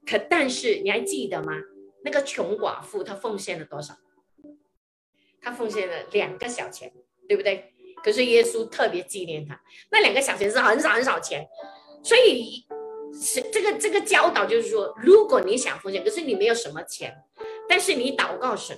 [0.05, 1.53] 可但是你还记得吗？
[2.03, 3.95] 那个穷寡妇她奉献了多少？
[5.41, 6.91] 她奉献了两个小钱，
[7.27, 7.73] 对不对？
[8.03, 11.47] 可是耶稣特别纪念她，那两个小钱是很少很少钱，
[12.03, 12.63] 所以
[13.13, 17.15] 是这个这个教导就是说，如果你想奉献，可是你没有什么钱，
[17.67, 18.77] 但是你祷告神，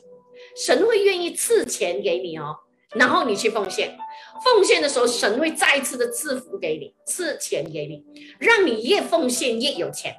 [0.55, 2.55] 神会愿意赐钱给你哦，
[2.95, 3.97] 然后你去奉献，
[4.45, 8.05] 奉献的时候神会再次的赐福给你，赐钱给你，
[8.39, 10.15] 让你越奉献越有钱。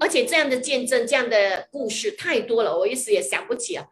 [0.00, 3.86] 而且这样的见证，这样的故事太多了，我一时也想不起啊，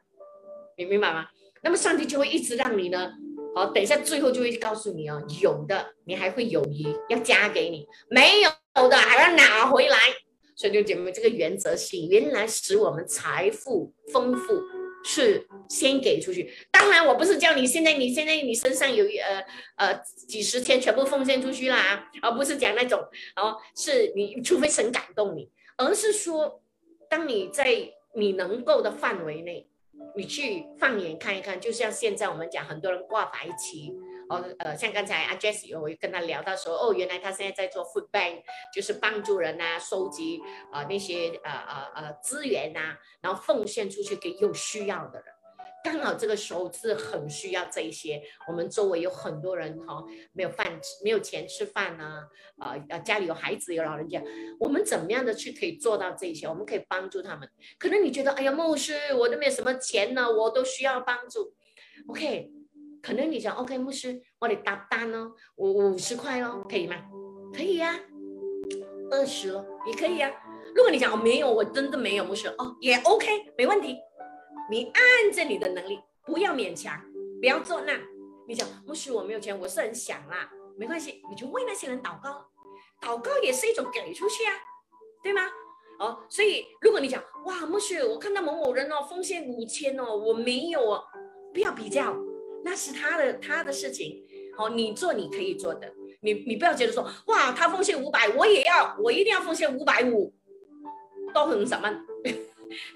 [0.76, 1.26] 你明白吗？
[1.62, 3.12] 那么上帝就会一直让你呢，
[3.54, 9.98] 好，等一下最后就会告诉你哦，有的你还会有余要加给你，没有的还要拿回来。
[10.54, 14.62] 所以就姐妹们，这个原则性原来使我们财富丰富
[15.04, 16.50] 是先给出去。
[16.70, 19.44] 当然，我不是叫你现在你现在你身上有呃
[19.76, 22.98] 呃几十千全部奉献出去啦，而不是讲那种
[23.36, 25.50] 哦，是你除非神感动你。
[25.76, 26.62] 而是说，
[27.08, 29.68] 当你在你能够的范围内，
[30.14, 33.92] 你去放眼看一看，就像现在我们讲，很多人挂白旗，
[34.28, 38.42] 哦，呃，像刚才阿 Jess 有跟他聊到说，哦，原来他现在在做 Food Bank，
[38.74, 40.40] 就是帮助人呐，收集
[40.72, 45.35] 啊那些呃呃呃资源呐，然后奉献出去给有需要的人。
[45.86, 52.24] 刚好这个时候是很需要这一些，我们周围有很多人哈，没有饭吃，没有钱吃饭呐，
[52.58, 54.20] 啊呃家里有孩子有老人家，
[54.58, 56.48] 我们怎么样的去可以做到这些？
[56.48, 57.48] 我们可以帮助他们。
[57.78, 61.54] 可能你觉得，哎呀，牧师，我都没有什么钱呢，我都需要帮助。
[62.08, 62.50] OK，
[63.00, 66.96] 可能你想，OK，牧师，我得搭单哦，五五十块哦，可以吗？
[67.54, 67.96] 可以呀，
[69.12, 70.32] 二十哦，也可以呀。
[70.74, 73.26] 如果你讲我没有，我真的没有，牧师哦，也 OK，
[73.56, 73.96] 没问题。
[74.68, 77.00] 你按着你的能力，不要勉强，
[77.40, 77.96] 不要做那。
[78.48, 82.46] 你讲牧师，我没有钱，我是很想啦，没关系，你就为那些人祷告，
[83.00, 84.52] 祷告也是一种给出去啊，
[85.22, 85.42] 对吗？
[85.98, 91.04] 哦，所以如果你讲哇，牧师，我看到某某人哦，奉献五千哦，我没有哦，
[91.54, 92.16] 不要比较，
[92.64, 94.24] 那是他的他的事情。
[94.56, 95.92] 好，你做你可以做的，
[96.22, 100.34] 你你不要觉得说哇，他奉献五百，我也要，我一定要奉献五百五，
[101.34, 101.88] 都很什么？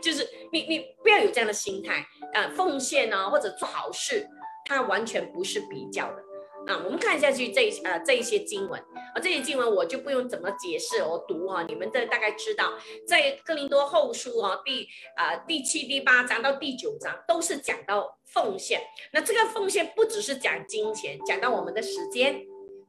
[0.03, 2.49] 就是你，你不要有这样的心态啊！
[2.57, 4.27] 奉献呢，或者做好事，
[4.65, 6.23] 它完全不是比较的
[6.67, 6.83] 啊！
[6.85, 8.81] 我们看下去这呃这一些经文
[9.15, 12.73] 啊，这些经文我就不用怎么解释，我读啊，你们的大概知道，
[13.07, 18.81] 在哥林多后书啊第啊第七、第八章到第九章都是讲到奉献。
[19.13, 22.41] 那这个奉献不只是讲金钱，讲到我们的时间，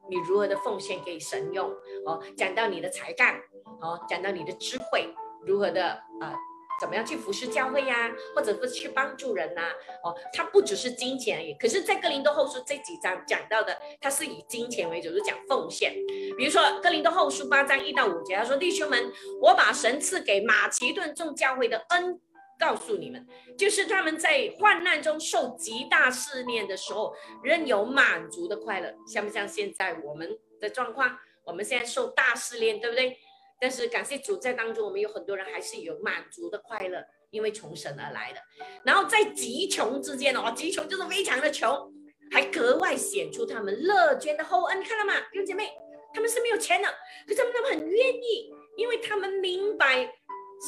[0.09, 1.69] 你如何的奉献给神用
[2.05, 3.35] 哦，讲到你的才干
[3.81, 5.07] 哦，讲到你的智慧
[5.45, 5.83] 如何的
[6.19, 6.35] 啊。
[6.79, 9.61] 怎么样去服侍教会呀，或者是去帮助人呐？
[10.03, 11.53] 哦，它不只是金钱而已。
[11.53, 15.93] 可是，在哥林多后书这几章讲到的，它是以金钱为主，是讲奉献。
[16.37, 19.11] 比如说，哥林多后书八章一到五节，他说：“弟兄们，
[19.41, 22.19] 我把神赐给马其顿众教会的恩
[22.57, 27.13] 告诉你们，就是他们在患难中受极大试炼的时候，
[27.43, 31.17] 仍有满足的快乐，像不像现在我们的状况？
[31.43, 33.17] 我们现在受大试炼，对不对？”
[33.61, 38.39] 但是感谢主，在当中我们有很多人还是有满足的快乐，因为从神而来的。
[38.83, 41.93] 然后在极穷之间哦，极穷就是非常的穷，
[42.31, 44.83] 还格外显出他们乐捐的厚恩。
[44.83, 45.69] 看到吗，弟兄姐妹？
[46.11, 46.89] 他们是没有钱的，
[47.27, 50.11] 可是他们他们很愿意，因为他们明白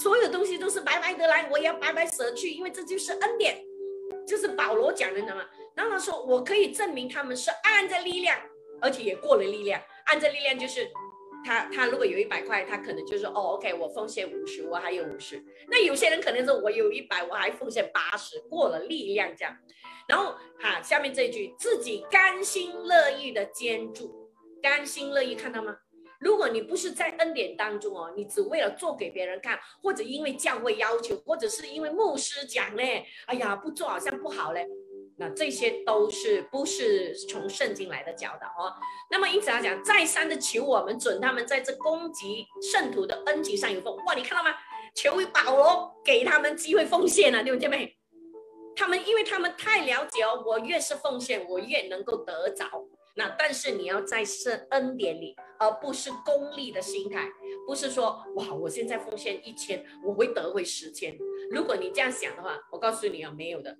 [0.03, 3.59] 所有东西都是白白得来，我也要白白舍去，因为这就是恩典，
[4.27, 5.43] 就是保罗讲的，你知道吗？
[5.75, 8.39] 然后他说，我可以证明他们是按着力量，
[8.79, 10.87] 而且也过了力量，按着力量就是。
[11.45, 15.43] 他他如果有一百块，他可能就说哦，OK，我奉献五十，我还有五十。
[15.67, 19.57] 那有些人可能是我有一百，我还奉献八十，过了力量这样。
[20.07, 24.29] 然后哈，下面这一句自己甘心乐意的捐助，
[24.61, 25.77] 甘心乐意看到吗？
[26.19, 34.65] 如果你不是在恩典当中哦，你只为了做给别人看，或者因为教会要求，或者是因为牧师讲嘞，哎呀，不做好像不好嘞，
[35.29, 38.73] 这些都是不是从圣经来的教导哦？
[39.09, 43.95] 那么因此来讲，再三的求我们准他们在这攻击圣徒的恩情上有份。
[44.05, 44.55] 哇，你看到吗？
[44.95, 47.97] 求为保罗给他们机会奉献了，弟兄姐妹，
[48.75, 52.65] 他们因为他们太了解哦，我越是奉献，我越能够得着。
[53.15, 57.27] 那但是你要在圣恩典里，而不是功利的心态，
[57.67, 61.15] 不是说哇，我现在奉献一千，我会得回十千。
[61.51, 63.77] 如果你这样想的话，我告诉你啊，没有的，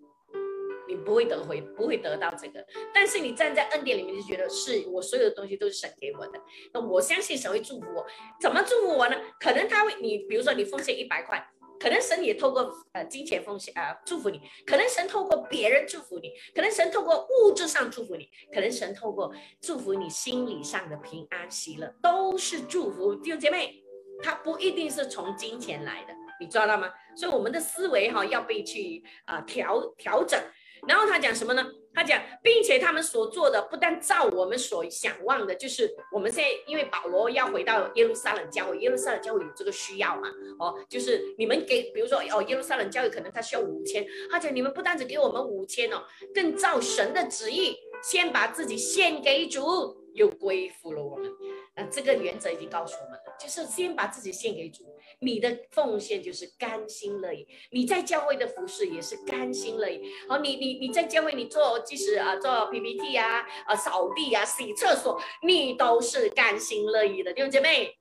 [0.93, 2.63] 你不会得回，不会得到这个。
[2.93, 6.39] 但是你站在恩典里面，就觉得是我所有的东西都是神给我的，
[6.73, 8.05] 那我相信神会祝福我。
[8.39, 9.17] 怎么祝福我呢？
[9.39, 11.43] 可能他会，你比如说你奉献一百块。
[11.79, 23.83] 可能神也透过呃金钱奉献啊祝福你，可能神透过别人祝福你，可能神透过物质上祝福你，可能神透过祝福你心理上的平安喜乐，都是祝福弟兄姐妹，
[24.21, 26.89] 他不一定是从金钱来的，你抓到吗？
[27.17, 30.39] 所以我们的思维哈要被去啊调调整。
[30.88, 31.65] 然后他讲什么呢？
[31.95, 40.27] 他讲，并且他们所做的不但照我们所想望的，就是我们现在因为保罗要回到耶路撒冷教会，耶路撒冷教会有这个需要嘛？
[40.59, 46.03] 哦，就是你们给，比如说哦，耶路撒冷教会可能他需要五千，他讲你们不单只给我们五千哦，
[46.34, 50.01] 更照神的旨意，先把自己献给主。
[50.13, 51.27] 又归附了我们，
[51.75, 54.84] 那这个原则已经告诉我们了，就是先把自己献给主，
[55.24, 60.01] 你的奉献就是甘心乐意，你在教会的服饰也是甘心乐意。
[60.28, 67.95] 好，你你你在教会你做，即使啊做 PPT 啊，啊扫地啊，洗厕所，你都是甘心乐意的，弟兄姐妹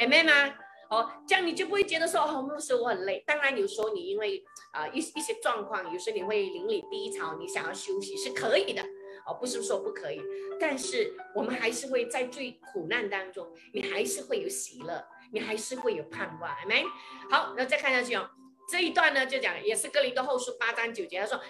[0.00, 0.54] ，Amen 吗？
[0.90, 3.24] 哦，这样你就不会觉得说哦，牧师我很累。
[3.26, 8.82] 当然有时候你因为啊一一些状况，有时候你会邻里低潮，你想要休息是可以的。
[9.26, 10.20] 哦，不是说不可以，
[10.60, 15.02] 但是我们还是会在最苦难当中，你还是会有喜乐，
[15.34, 16.84] 你还是会有盼望，没？
[17.28, 18.30] 好，那再看下去哦，
[18.70, 21.40] 这一段呢就讲，也是哥林多后书八章九节，他说，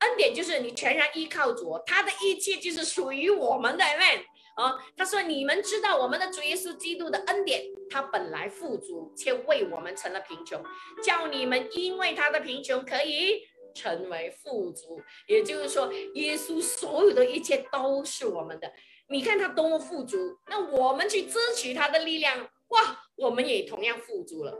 [0.00, 4.22] 恩典就是你全然依靠主，他的一切就是属于我们的，amen。
[4.56, 10.60] 哦，他说你们知道我们的主耶稣基督的恩典，他本来富足，却为我们成了贫穷，
[11.04, 13.46] 叫你们因为他的贫穷可以。
[13.74, 18.72] 成为富足，也就是说，耶稣所有的一切都是我们的。
[19.08, 24.56] 你看他多么富足，那我们去支取他的力量，哇，我们也同样富足了。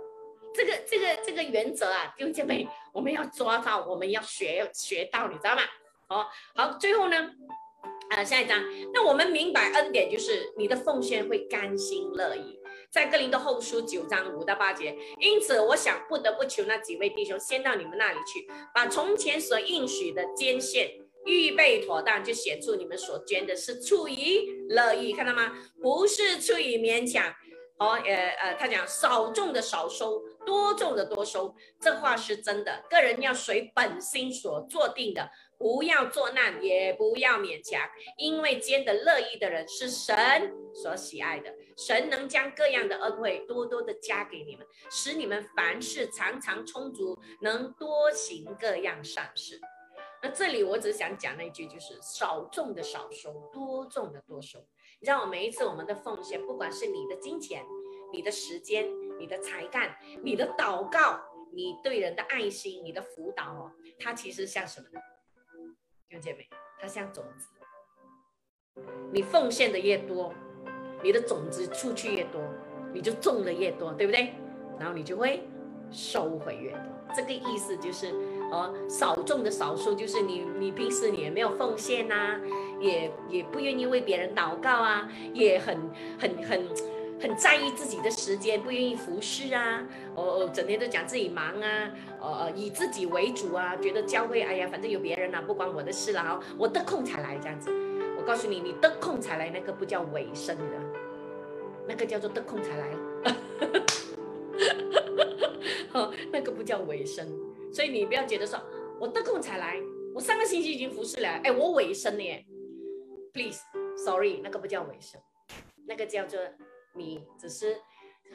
[0.53, 5.63] 这个、这个、这个原则啊，弟兄姐妹， 我们要抓到，我们要学学到，你知道吗？
[6.09, 7.31] 哦好，最后呢，
[8.11, 8.59] 啊，下一章，
[8.93, 12.59] 那我们明白恩典就是你的奉献会甘心乐意。
[12.91, 20.91] 在格林的后书九章五到八节，因此我想不得不求那几位弟兄先到你们那里去，把从前所应许的捐献
[21.27, 25.53] 预备妥当，就显出你们所捐的是出于乐意，看到吗？
[25.83, 27.31] 不是出于勉强。
[27.79, 32.85] 哦，呃呃，他讲少种的少收，多种的多收，这话是真的。
[32.91, 35.31] 个人要随本心所做定的。
[35.59, 37.81] 不要作难，也不要勉强，
[38.17, 41.53] 因为兼的乐意的人是神所喜爱的。
[41.77, 49.61] 神能将各样的恩惠多多的加给你们，使你们凡事常常充足，能多行各样善事。
[50.23, 54.61] 那这里我只想讲那句，就是少种的少收，多种的多收。
[55.01, 57.65] 让我每一次我们的奉献，不管是你的金钱、
[58.13, 58.89] 你的时间、
[59.19, 61.21] 你的才干、你的祷告、
[61.53, 65.01] 你对人的爱心、你的辅导哦，它其实像什么呢？
[66.09, 66.49] 听见没，
[66.81, 68.83] 它像种子，
[69.13, 70.35] 你奉献的越多，
[71.03, 72.43] 你的种子出去越多，
[72.93, 74.33] 你就种的越多，对不对？
[74.79, 75.47] 然后你就会
[75.91, 76.81] 收回越多。
[77.15, 78.13] 这个意思就是，
[78.51, 82.41] 哦，少众的少数，就是你你平时你也没有奉献呐，
[82.81, 85.77] 也也不愿意为别人祷告啊，也很
[86.19, 86.65] 很很。
[87.21, 89.85] 很在意自己的时间，不愿意服侍啊，
[90.15, 91.91] 哦哦，整天都讲自己忙啊，
[92.21, 97.73] 呃，以自己为主啊，觉得教会，哎呀，反正有别人了，不关我的事了哈，我得空才来这样子。
[98.17, 100.79] 我告诉你，你得空才来，那个不叫尾声的，
[101.89, 102.89] 那个叫做得空才来，
[103.25, 103.67] 哈哈
[105.91, 107.27] 哈，哦，那个不叫尾声。
[107.73, 108.61] 所以你不要觉得说，
[109.01, 109.81] 我得空才来，
[110.15, 112.25] 我上个星期已经服侍了，哎，我尾声了
[113.33, 115.21] ，please，sorry，那个不叫尾声，
[115.87, 116.41] 那个叫做。
[116.95, 117.77] 你只是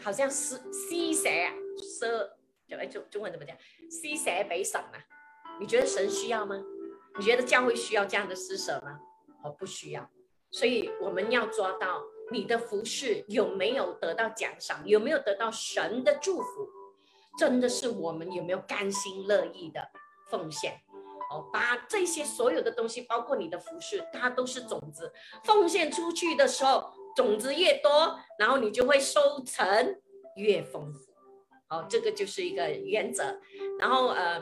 [0.01, 1.51] 好像是施舍啊，
[1.99, 3.57] 舍就哎中中文怎么讲？
[3.89, 5.03] 施舍给神啊？
[5.59, 6.63] 你觉得神需要吗？
[7.17, 9.01] 你觉得教会需要这样的施舍吗？
[9.43, 10.09] 哦，不需要。
[10.49, 16.69] 所以我们要抓到你的服饰有没有得到奖赏，有没有得到神的祝福，
[17.37, 19.89] 真的是我们有没有甘心乐意的
[20.29, 20.81] 奉献？
[21.31, 25.11] 哦，把这些所有的东西，包括你的服饰，它都是种子，
[25.43, 26.93] 奉献出去的时候。
[27.15, 30.01] 种子越多，然后你就会收成
[30.35, 31.13] 越丰富。
[31.69, 33.39] 哦，这个就是一个原则。
[33.79, 34.41] 然后呃，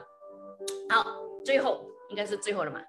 [0.90, 2.82] 好，最后应该是最后了嘛？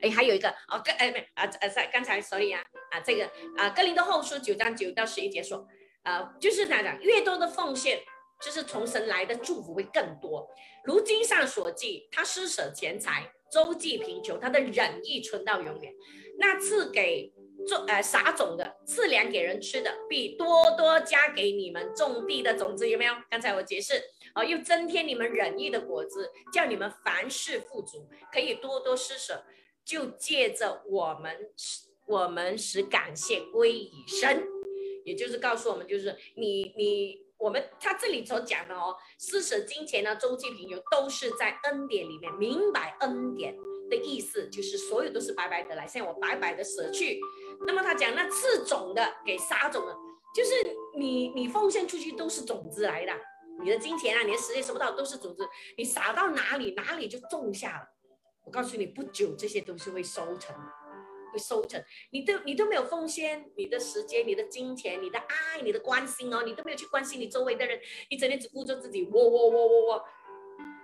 [0.00, 5.68] 哎，还有一个哦，跟哎没啊呃在刚才手里啊啊这个啊哥林的后书九章九到十一节说，
[6.02, 8.00] 啊就是他讲越多的奉献，
[8.40, 10.48] 就是从神来的祝福会更多。
[10.84, 15.92] 如经上所记，他施舍钱财，周济贫穷，他的忍意存到永远。
[16.38, 17.32] 那赐给
[17.66, 23.14] 种呃撒种的，赐粮给人吃的，必多多加给你们种地的种子，有没有？
[23.30, 23.94] 刚才我解释。
[24.34, 29.42] 啊，又增添你们仁义的果子，叫你们凡事富足，可以多多施舍，
[29.82, 31.34] 就借着我们
[32.06, 34.46] 我们使感谢归以身，
[35.06, 43.56] 也就是告诉我们，就是你你我们他这里所讲的哦，施舍金钱呢，周济贫穷，都是在恩典里面明白恩典
[43.90, 47.20] 的意思，就是所有都是白白得来，像我白白的舍去。
[47.66, 49.94] 那么他讲那赐种的给撒种的，
[50.34, 50.54] 就是
[50.98, 53.12] 你你奉献出去都是种子来的。
[53.62, 57.86] 你的金钱啊，你的时间收不到，都是种子，你撒到哪里，哪里就种下了。
[58.44, 60.54] 我告诉你，不久这些东西会收成，
[61.38, 61.82] 收成。
[62.10, 67.80] 你都你都没有奉献你的时间、你的金钱、你的爱、你的关心哦，你都没有去关心你周围的人，
[68.10, 70.04] 你整天只顾着自己，我我我我我。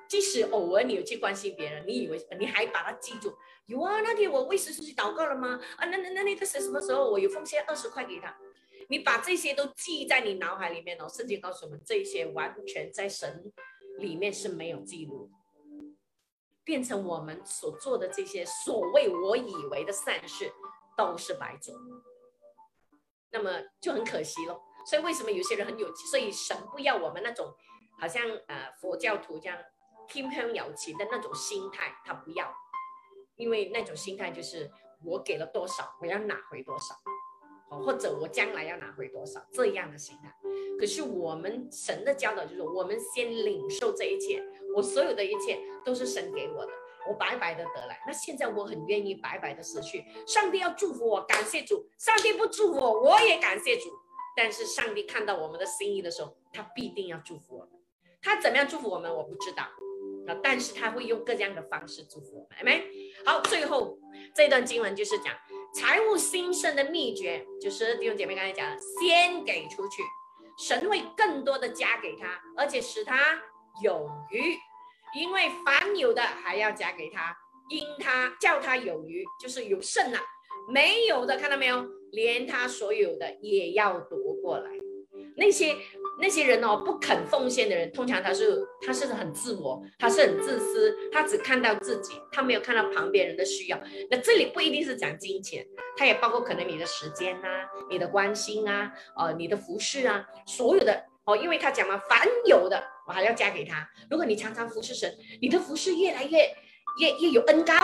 [0.09, 3.35] 即使偶尔你有去关心别人，你以为你还把它记住？
[3.65, 5.59] 有啊，那天我为谁出去祷告了吗？
[5.77, 8.37] 啊，那那那那个谁什么时候我有奉献二十块给他？
[8.89, 11.09] 你把这些都记在你脑海里面哦。
[11.09, 13.51] 圣经告诉我们，这些完全在神
[14.01, 15.31] 里面是没有记录，
[16.65, 20.53] 变成我们所做的这些所谓我以为的善事
[20.97, 21.75] 都是白做，
[23.31, 23.51] 那么
[23.81, 24.63] 就很可惜咯。
[24.87, 25.95] 所以为什么有些人很有？
[25.95, 27.55] 所以神不要我们那种
[27.99, 29.59] 好像呃佛教徒这样
[30.09, 32.53] 天香有情的那种心态，他不要，
[33.37, 34.71] 因为那种心态就是
[35.05, 36.95] 我给了多少，我要拿回多少。
[37.87, 40.31] 或者我将来要拿回多少这样的心态，
[40.83, 44.43] 可是我们神的教导就是，我们先领受这一切，
[44.75, 46.73] 我所有的一切都是神给我的，
[47.09, 48.03] 我白白的得来。
[48.05, 50.05] 那现在我很愿意白白的失去。
[50.27, 53.91] 上帝要祝福我，感谢主；上帝不祝福我，我也感谢主。
[54.37, 57.69] 但是上帝看到我们的心意的时候，他必定要祝福我们。
[58.21, 59.63] 他怎么样祝福我们，我不知道。
[60.27, 62.83] 啊，但是他会用各样的方式祝福我们，没？
[63.25, 63.97] 好，最后
[64.35, 65.33] 这段经文就是讲。
[65.73, 70.03] 财务兴盛的秘诀就是弟兄姐妹刚才讲的，先给出去，
[70.59, 73.41] 神会更多的加给他，而且使他
[73.83, 74.57] 有余，
[75.19, 77.37] 因为凡有的还要加给他，
[77.69, 80.19] 因他叫他有余，就是有剩了；
[80.69, 84.71] 没有的，看到没有，连他所有的也要夺过来，
[85.37, 85.77] 那些。
[86.21, 93.81] 那些人哦，不肯奉献的人，通常他是他是很自我，他是很自私，他只看到自己，他没有看到旁边人的需要。
[94.11, 97.49] 那这里不一定是讲金钱，他也包括可能你的时间呐，
[97.91, 103.89] 你的关心啊，呃，你的服饰啊，所有的哦，因为他讲了，凡有的我还要加给他。
[104.11, 106.39] 如果你常常服侍神，你的服饰越来越
[107.01, 107.75] 越越有恩高，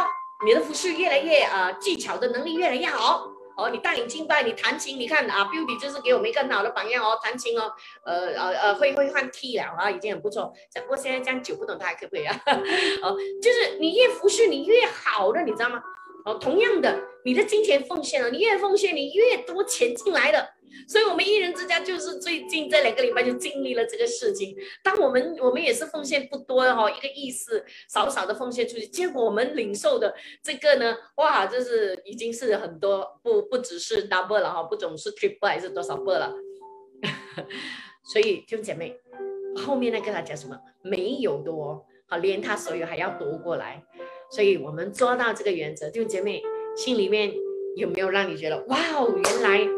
[0.47, 3.33] 你的服饰越来越呃技巧的能力越来越好。
[3.59, 7.73] 哦，你带领敬拜，你弹琴，你看啊，Beauty 就是给我们一个很好的榜样哦，弹琴哦，
[8.05, 10.53] 呃呃呃，会会换 T 了啊，已经很不错。
[10.73, 12.35] 只不过现在这样久不懂他还可不可以啊？
[13.03, 15.83] 哦，就是你越服侍你越好的，你知道吗？
[16.25, 20.49] 哦，同样的，你的金钱奉献了，你越奉献，你越多钱进来的。
[20.87, 24.55] 所以，我们一人之家就是最近这两个礼拜就经历了这个事情。
[24.85, 36.35] 当我们我们也是奉献不多哈，一个意思少少的奉献出去，结果我们领受的这个呢，哇，就是已经是很多，不不只是 double 了哈，不总是 triple 还是多少倍了。
[38.13, 38.95] 所以弟兄姐妹，
[39.57, 40.57] 后面那个他讲什么？
[40.83, 43.83] 没有多，好，连他所有还要夺过来。
[44.31, 46.43] 所以我们做到这个原则，就姐妹
[46.77, 47.33] 心里面
[47.77, 49.69] 有没有让你觉得哇哦，原来？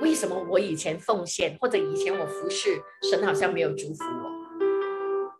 [0.00, 2.70] 为什么我以前奉献，或者以前我服侍
[3.08, 4.32] 神，好像没有祝福我？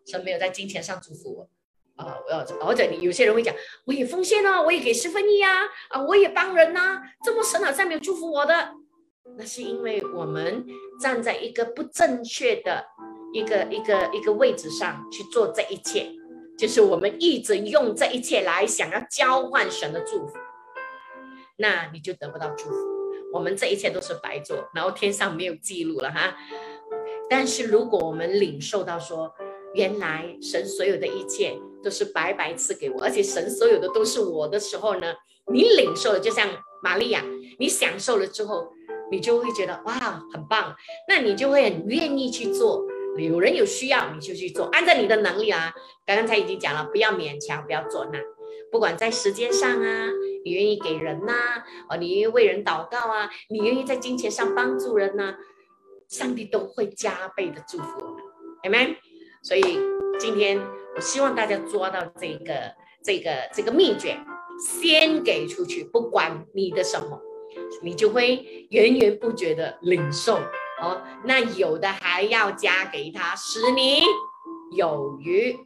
[0.06, 1.48] 神没有在金钱上祝福我
[1.96, 2.16] 啊！
[2.60, 3.54] 我或者你有些人会讲，
[3.84, 8.54] 我也奉献啊，我也给十分一啊，啊，我也帮人呐，这么神好像没有祝福我的？
[9.36, 10.64] 那是因为我们
[11.00, 12.84] 站在一个不正确的
[13.32, 16.08] 一个一个一个位置上去做这一切，
[16.58, 20.34] 就是我们一直用这一切来想要交换神的祝福，
[21.56, 22.76] 那你就得不到祝福。
[23.32, 26.36] 我们这一切都是白做，然后天上没有记录了哈。
[27.30, 29.32] 但是如果我们领受到说，
[29.74, 35.14] 原来神所有的一切都是白白赐给我，而且神所有的都是我的时候呢，
[35.50, 36.46] 你领受了，就像
[36.82, 37.24] 玛利亚，
[37.58, 38.70] 你享受了之后，
[39.10, 40.76] 你就会觉得哇，很棒，
[41.08, 42.84] 那你就会很愿意去做。
[43.16, 45.72] 有人有需要，你就去做，按照你的能力啊。
[46.06, 48.18] 刚刚才已经讲了，不要勉强，不要做那。
[48.70, 50.08] 不管在时间上啊，
[50.44, 55.36] 你愿意给人呐，哦，你愿意为人祷告啊，你愿意在金钱上帮助人呐，
[56.08, 58.22] 上帝都会加倍的祝福我们
[58.64, 58.96] ，Amen。
[59.42, 59.62] 所以
[60.18, 60.58] 今天
[60.94, 62.72] 我希望大家抓到这个
[63.04, 64.18] 这个这个秘诀，
[64.58, 67.20] 先给出去，不管你的什么，
[67.82, 70.38] 你就会源源不绝的领受
[70.82, 71.00] 哦。
[71.24, 74.02] 那有的还要加给他，使你
[74.76, 75.56] 有余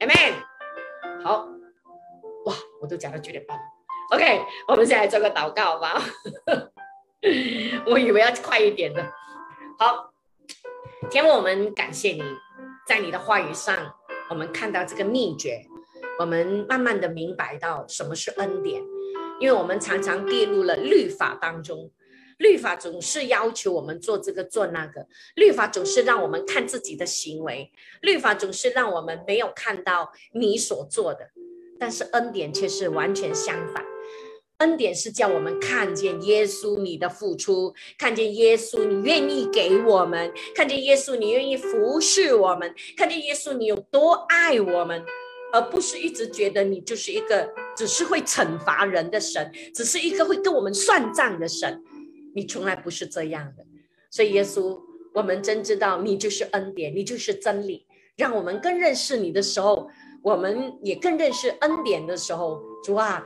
[0.00, 0.34] ，Amen。
[1.24, 1.48] 好。
[2.44, 3.62] 哇，我都讲到九点半了
[4.12, 6.00] ，OK，我们现在做个祷告吧。
[7.84, 9.04] 我以为要快一点的。
[9.78, 10.14] 好，
[11.10, 12.22] 天父，我们感谢你，
[12.86, 13.76] 在你的话语上，
[14.30, 15.66] 我们看到这个秘诀，
[16.18, 18.82] 我们慢慢的明白到什么是恩典，
[19.40, 21.90] 因为我们常常跌入了律法当中，
[22.38, 27.70] 律法总是要求我们做这个做那个，律法总是让我们看自己的行为，
[28.00, 31.30] 律法总是让我们没有看到你所做的。
[31.80, 33.84] 但是恩典却是完全相反，
[34.58, 45.04] 恩典是叫我们看见耶稣你的付出，看见耶稣你愿意给我们，看见耶稣你愿意服侍我们，看见耶稣你有多爱我们，
[45.52, 51.80] 而不是一直觉得你就是一个只是会惩罚人的神，只是一个会跟我们算账的神，
[52.34, 53.64] 你从来不是这样的。
[54.10, 54.80] 所以耶稣，
[55.14, 59.88] 我们真知道你就是恩典，你就是真理，让我们更认识你的时候。
[60.20, 63.24] 我们也更认识恩典的时候，主啊，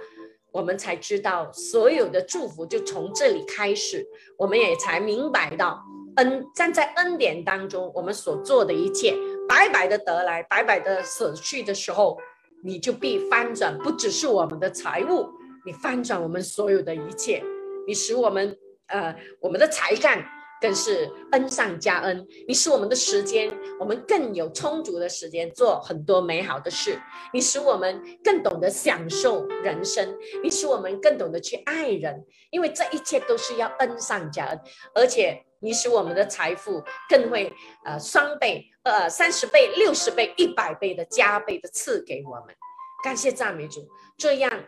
[0.52, 4.06] 我们才知道所有的祝福就从这里开始。
[4.36, 5.82] 我们也才明白到，
[6.16, 9.16] 恩站在恩典当中，我们所做的一切，
[9.48, 12.18] 白白的得来，白白的舍去的时候，
[12.62, 15.30] 你就必翻转，不只是我们的财物，
[15.64, 17.42] 你翻转我们所有的一切，
[17.86, 18.54] 你使我们
[18.92, 20.24] 呃我们的才干。
[20.62, 26.96] 更是恩上加恩，你使我们的时间，我们更有充足的时间做很多美好的事。
[27.32, 34.60] 你使我们更懂得享受人生，你使我们更懂得去爱人，因为这一切都是要恩上加恩。
[34.94, 37.52] 而且你使我们的财富更会
[37.84, 42.54] 呃双倍、呃三十倍、六十倍、一百倍的加倍的赐给我们。
[43.02, 43.80] 感谢赞美主，
[44.16, 44.64] 这样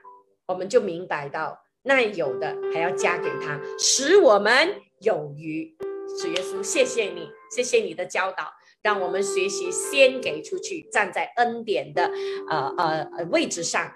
[0.49, 4.83] 我们就明白到，那有的还要加给他，使我们。
[5.01, 5.77] 有余，
[6.19, 12.11] 主耶稣，谢谢你，谢谢你的教导，让我们学习先给出去，站在恩典的
[12.49, 13.93] 呃呃位置上，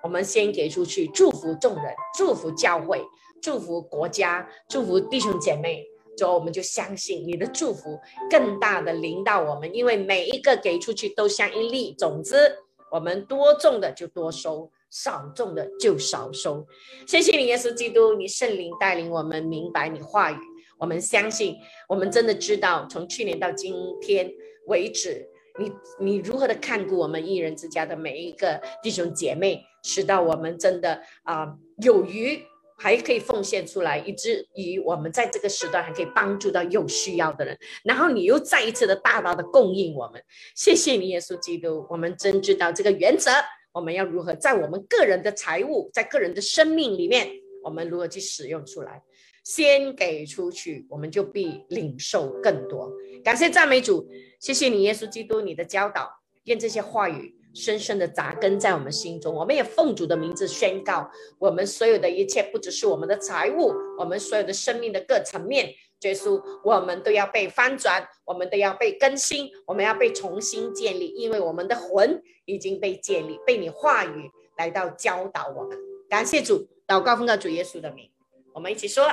[0.00, 3.04] 我们先给出去，祝福众人，祝福教会，
[3.42, 5.84] 祝福国家，祝福弟兄姐妹，
[6.16, 7.98] 之后我们就相信你的祝福
[8.30, 12.58] 更大的临到我们，因为每一个给出去都像一粒种子，
[12.92, 14.70] 我们多种的就多收。
[14.94, 16.64] 少种的就少收，
[17.04, 20.38] 谢谢你，耶稣基督，你圣灵带领我们明白你话语，
[20.78, 21.56] 我们相信，
[21.88, 24.30] 我们真的知道，从去年到今天
[24.68, 25.26] 为止，
[25.58, 32.40] 你你如何的看顾我们一人之家的每一个弟兄姐妹，使到我们真的啊有余，
[32.78, 40.22] 还可以奉献出来，以至于我们在这个时段还可以帮助到有需要的人，然后你又再一次的大大的供应我们，
[40.54, 43.32] 谢谢你，耶稣基督，我们真知道这个原则。
[43.74, 47.28] 我们要如何在我们个人的财务，在个人的生命里面，
[47.60, 49.02] 我们如何去使用出来？
[49.42, 52.88] 先给出去，我们就必领受更多。
[53.24, 54.08] 感谢赞美主，
[54.38, 56.08] 谢谢你，耶稣基督，你的教导，
[56.44, 59.34] 愿这些话语深深的扎根在我们心中。
[59.34, 61.10] 我们也奉主的名字宣告，
[61.40, 65.74] 我们所有的一切，不只是我们的财物，我们所有的生命的各层面。
[66.08, 75.78] 耶稣，我们都要被翻转，我们都要被更新，我们要被重新建立，因为我们的魂已经被建立，被你话语来到教导我们。
[76.08, 78.10] 感谢主，祷告奉告主耶稣的名，
[78.52, 79.04] 我们一起说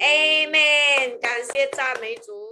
[0.00, 1.18] ，Amen。
[1.20, 2.45] 感谢赞美主。